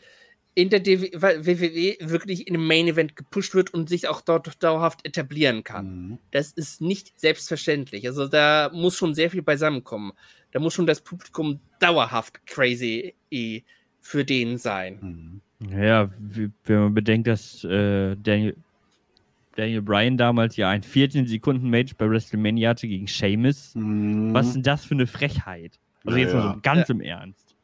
in 0.55 0.71
der 0.71 0.81
DW 0.81 1.11
WWE 1.13 1.97
wirklich 2.09 2.47
in 2.47 2.55
dem 2.55 2.67
Main 2.67 2.87
Event 2.87 3.17
gepusht 3.17 3.55
wird 3.55 3.75
und 3.75 3.89
sich 3.89 4.07
auch 4.09 4.21
dort 4.21 4.63
dauerhaft 4.63 5.05
etablieren 5.05 5.65
kann. 5.65 5.87
Mhm. 5.87 6.19
Das 6.31 6.53
ist 6.53 6.81
nicht 6.81 7.19
selbstverständlich. 7.19 8.07
Also 8.07 8.29
da 8.29 8.71
muss 8.73 8.97
schon 8.97 9.15
sehr 9.15 9.31
viel 9.31 9.43
beisammenkommen. 9.43 10.13
Da 10.53 10.61
muss 10.61 10.75
schon 10.75 10.87
das 10.87 11.01
Publikum 11.01 11.61
dauerhaft 11.81 12.47
crazy 12.47 13.15
für 14.01 14.25
den 14.25 14.59
sein. 14.59 15.41
Mhm. 15.61 15.71
Ja, 15.73 16.11
wenn 16.65 16.81
man 16.81 16.95
bedenkt, 16.95 17.27
dass 17.27 17.65
äh, 17.65 18.17
Daniel, 18.17 18.57
Daniel 19.57 19.83
Bryan 19.83 20.17
damals 20.17 20.57
ja 20.57 20.69
ein 20.69 20.83
14-Sekunden-Match 20.83 21.95
bei 21.97 22.09
WrestleMania 22.09 22.71
hatte 22.71 22.89
gegen 22.89 23.07
Sheamus. 23.07 23.75
Mhm. 23.75 24.35
Was 24.35 24.49
ist 24.49 24.55
denn 24.55 24.63
das 24.63 24.85
für 24.85 24.95
eine 24.95 25.07
Frechheit? 25.07 25.79
Also 26.05 26.19
Ja, 26.19 26.25
jetzt 26.25 26.35
mal 26.35 26.45
ja. 26.45 26.55
so 26.55 26.61
ganz 26.61 26.89
im 26.89 27.01
Ernst. 27.01 27.55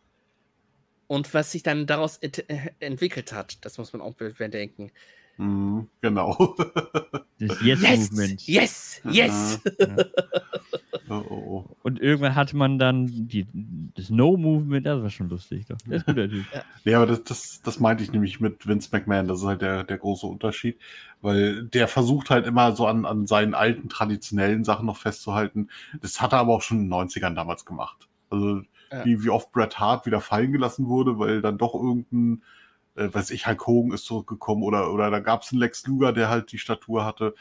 Und 1.07 1.35
was 1.35 1.51
sich 1.53 1.65
dann 1.65 1.87
daraus 1.87 2.19
ent 2.19 2.49
äh, 2.49 2.71
entwickelt 2.79 3.33
hat, 3.33 3.65
das 3.65 3.79
muss 3.79 3.93
man 3.93 4.01
auch 4.01 4.15
bedenken. 4.15 4.93
Mhm. 5.41 5.89
Genau. 6.01 6.55
Das 7.39 7.63
Yes! 7.63 7.81
Yes-Movement. 7.81 8.47
Yes! 8.47 9.01
Yes! 9.11 9.61
oh, 11.09 11.15
oh, 11.31 11.35
oh. 11.35 11.77
Und 11.83 11.99
irgendwann 12.01 12.35
hatte 12.35 12.57
man 12.57 12.79
dann 12.79 13.07
die, 13.07 13.47
das 13.95 14.11
No-Movement, 14.11 14.85
das 14.85 15.03
war 15.03 15.11
schon 15.11 15.31
lustig. 15.31 15.65
Doch. 15.67 15.79
Das 15.87 16.01
ist 16.03 16.07
guter 16.07 16.29
Typ. 16.29 16.45
Nee, 16.85 16.95
aber 16.95 17.07
das, 17.07 17.25
das, 17.25 17.63
das 17.63 17.81
meinte 17.81 18.05
ich 18.05 18.13
nämlich 18.13 18.41
mit 18.41 18.67
Vince 18.67 18.91
McMahon. 18.93 19.27
Das 19.29 19.41
ist 19.41 19.47
halt 19.47 19.63
der, 19.63 19.85
der 19.85 19.97
große 19.99 20.27
Unterschied. 20.27 20.79
Weil 21.23 21.65
der 21.65 21.89
versucht 21.89 22.29
halt 22.31 22.47
immer 22.47 22.77
so 22.77 22.87
an, 22.87 23.07
an 23.07 23.27
seinen 23.27 23.55
alten 23.55 23.89
traditionellen 23.89 24.65
Sachen 24.65 24.85
noch 24.87 24.99
festzuhalten. 24.99 25.69
Das 26.03 26.21
hat 26.21 26.33
er 26.35 26.41
aber 26.41 26.53
auch 26.55 26.63
schon 26.63 26.79
in 26.81 26.91
den 26.91 26.93
90ern 26.95 27.35
damals 27.35 27.65
gemacht. 27.65 28.09
Also 28.29 28.63
Ja. 28.93 29.05
wie, 29.05 29.25
wie 29.25 29.31
oft 29.31 29.51
Bret 29.53 29.79
Hart 29.81 30.05
wieder 30.05 30.21
fallen 30.21 30.53
gelassen 30.53 30.87
wurde, 30.89 31.19
weil 31.19 31.41
dann 31.43 31.57
doch 31.59 31.75
irgendein, 31.75 32.43
äh, 33.01 33.13
weiß 33.13 33.31
ich, 33.31 33.47
Hulk 33.47 33.67
Hogan 33.67 33.93
ist 33.93 34.05
zurückgekommen 34.05 34.63
oder, 34.63 34.93
oder 34.93 35.11
da 35.11 35.21
gab 35.21 35.43
es 35.43 35.53
einen 35.53 35.61
Lex 35.61 35.87
Luger, 35.87 36.13
der 36.13 36.29
halt 36.29 36.53
die 36.53 36.59
Statur 36.59 37.05
hatte. 37.05 37.35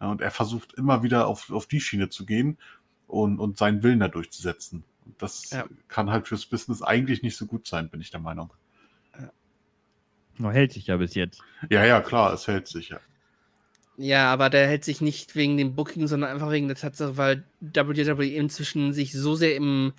Ja, 0.00 0.10
und 0.10 0.20
er 0.20 0.30
versucht 0.30 0.74
immer 0.74 1.02
wieder 1.02 1.26
auf, 1.26 1.50
auf 1.50 1.66
die 1.66 1.80
Schiene 1.80 2.08
zu 2.08 2.24
gehen 2.26 2.58
und, 3.06 3.40
und 3.40 3.58
seinen 3.58 3.82
Willen 3.82 4.00
da 4.00 4.08
durchzusetzen. 4.08 4.84
Und 5.06 5.20
das 5.22 5.50
Ja. 5.50 5.64
kann 5.88 6.10
halt 6.10 6.28
fürs 6.28 6.46
Business 6.46 6.82
eigentlich 6.82 7.22
nicht 7.22 7.36
so 7.36 7.46
gut 7.46 7.66
sein, 7.66 7.88
bin 7.90 8.00
ich 8.00 8.10
der 8.10 8.20
Meinung. 8.20 8.52
Noch 10.38 10.52
hält 10.52 10.72
sich 10.72 10.86
ja 10.86 10.96
bis 10.96 11.14
jetzt. 11.14 11.42
Ja, 11.68 11.84
ja, 11.84 12.00
klar, 12.00 12.32
es 12.32 12.46
hält 12.46 12.68
sich 12.68 12.90
ja. 12.90 13.00
Ja, 13.96 14.32
aber 14.32 14.48
der 14.48 14.68
hält 14.68 14.84
sich 14.84 15.00
nicht 15.00 15.34
wegen 15.34 15.56
dem 15.56 15.74
Booking, 15.74 16.06
sondern 16.06 16.30
einfach 16.30 16.50
wegen 16.52 16.68
der 16.68 16.76
Tatsache, 16.76 17.16
weil 17.16 17.44
WWE 17.60 18.26
inzwischen 18.36 18.92
sich 18.92 19.12
so 19.12 19.34
sehr 19.34 19.56
im 19.56 19.92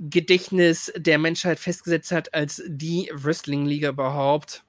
Gedächtnis 0.00 0.92
der 0.96 1.18
Menschheit 1.18 1.58
festgesetzt 1.58 2.10
hat 2.10 2.32
als 2.32 2.62
die 2.66 3.10
Wrestling-Liga 3.12 3.90
überhaupt. 3.90 4.64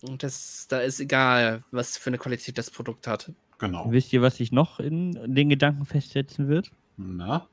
Und 0.00 0.22
das, 0.22 0.66
da 0.68 0.78
ist 0.78 1.00
egal, 1.00 1.64
was 1.72 1.96
für 1.96 2.10
eine 2.10 2.18
Qualität 2.18 2.56
das 2.56 2.70
Produkt 2.70 3.08
hat. 3.08 3.32
Genau. 3.58 3.90
Wisst 3.90 4.12
ihr, 4.12 4.22
was 4.22 4.36
sich 4.36 4.52
noch 4.52 4.78
in 4.78 5.34
den 5.34 5.48
Gedanken 5.48 5.86
festsetzen 5.86 6.48
wird? 6.48 6.70
Na? 6.96 7.48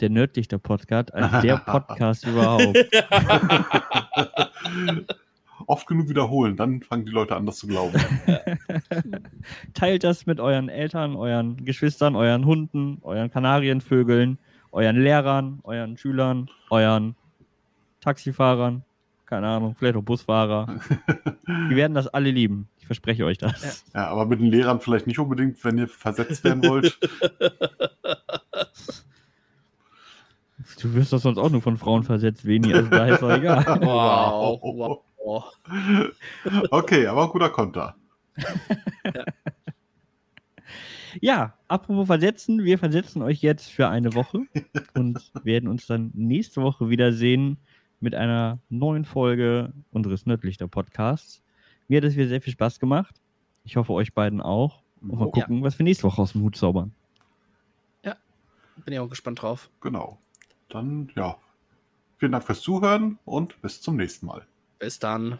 Der 0.00 0.10
Nördlichter 0.10 0.58
Podcast 0.58 1.14
als 1.14 1.42
der 1.42 1.56
Podcast 1.58 2.26
überhaupt. 2.26 2.76
Oft 5.66 5.86
genug 5.86 6.08
wiederholen, 6.08 6.56
dann 6.56 6.82
fangen 6.82 7.06
die 7.06 7.12
Leute 7.12 7.36
an, 7.36 7.46
das 7.46 7.58
zu 7.58 7.66
glauben. 7.66 7.94
Teilt 9.74 10.04
das 10.04 10.26
mit 10.26 10.40
euren 10.40 10.68
Eltern, 10.68 11.16
euren 11.16 11.64
Geschwistern, 11.64 12.16
euren 12.16 12.44
Hunden, 12.44 12.98
euren 13.02 13.30
Kanarienvögeln, 13.30 14.38
euren 14.74 15.00
Lehrern, 15.00 15.60
euren 15.62 15.96
Schülern, 15.96 16.50
euren 16.68 17.14
Taxifahrern, 18.00 18.82
keine 19.24 19.46
Ahnung, 19.46 19.76
vielleicht 19.78 19.96
auch 19.96 20.02
Busfahrer. 20.02 20.66
Die 21.48 21.76
werden 21.76 21.94
das 21.94 22.08
alle 22.08 22.30
lieben. 22.30 22.68
Ich 22.78 22.86
verspreche 22.86 23.24
euch 23.24 23.38
das. 23.38 23.84
Ja, 23.94 24.08
aber 24.08 24.26
mit 24.26 24.40
den 24.40 24.48
Lehrern 24.48 24.80
vielleicht 24.80 25.06
nicht 25.06 25.18
unbedingt, 25.18 25.64
wenn 25.64 25.78
ihr 25.78 25.88
versetzt 25.88 26.44
werden 26.44 26.62
wollt. 26.64 26.98
Du 30.80 30.92
wirst 30.94 31.12
doch 31.12 31.18
sonst 31.18 31.38
auch 31.38 31.50
nur 31.50 31.62
von 31.62 31.76
Frauen 31.76 32.02
versetzt, 32.02 32.44
Veni, 32.46 32.74
also 32.74 32.88
da 32.90 33.06
ist 33.06 33.22
doch 33.22 33.30
egal. 33.30 33.64
Wow. 33.82 34.60
wow. 34.62 35.02
wow. 35.24 35.44
Okay, 36.70 37.06
aber 37.06 37.30
guter 37.30 37.50
Konter. 37.50 37.94
Ja, 39.04 39.24
apropos 41.68 42.06
versetzen, 42.06 42.64
wir 42.64 42.78
versetzen 42.78 43.22
euch 43.22 43.42
jetzt 43.42 43.70
für 43.70 43.88
eine 43.88 44.14
Woche 44.14 44.46
und 44.94 45.32
werden 45.44 45.68
uns 45.68 45.86
dann 45.86 46.10
nächste 46.14 46.62
Woche 46.62 46.88
wiedersehen 46.88 47.58
mit 48.00 48.14
einer 48.14 48.58
neuen 48.68 49.04
Folge 49.04 49.72
unseres 49.92 50.26
Nördlichter 50.26 50.68
Podcasts. 50.68 51.42
Mir 51.88 51.98
hat 51.98 52.04
es 52.04 52.16
wieder 52.16 52.28
sehr 52.28 52.40
viel 52.42 52.52
Spaß 52.52 52.80
gemacht. 52.80 53.20
Ich 53.64 53.76
hoffe, 53.76 53.92
euch 53.92 54.14
beiden 54.14 54.40
auch. 54.40 54.82
Und 55.00 55.18
mal 55.18 55.26
Oh, 55.26 55.30
gucken, 55.30 55.62
was 55.62 55.78
wir 55.78 55.84
nächste 55.84 56.04
Woche 56.04 56.22
aus 56.22 56.32
dem 56.32 56.42
Hut 56.42 56.56
zaubern. 56.56 56.92
Bin 58.84 58.94
ja 58.94 59.02
auch 59.02 59.08
gespannt 59.08 59.42
drauf. 59.42 59.70
Genau. 59.80 60.18
Dann, 60.68 61.10
ja. 61.14 61.36
Vielen 62.18 62.32
Dank 62.32 62.44
fürs 62.44 62.60
Zuhören 62.60 63.18
und 63.24 63.60
bis 63.62 63.80
zum 63.80 63.96
nächsten 63.96 64.26
Mal. 64.26 64.46
Bis 64.78 64.98
dann. 64.98 65.38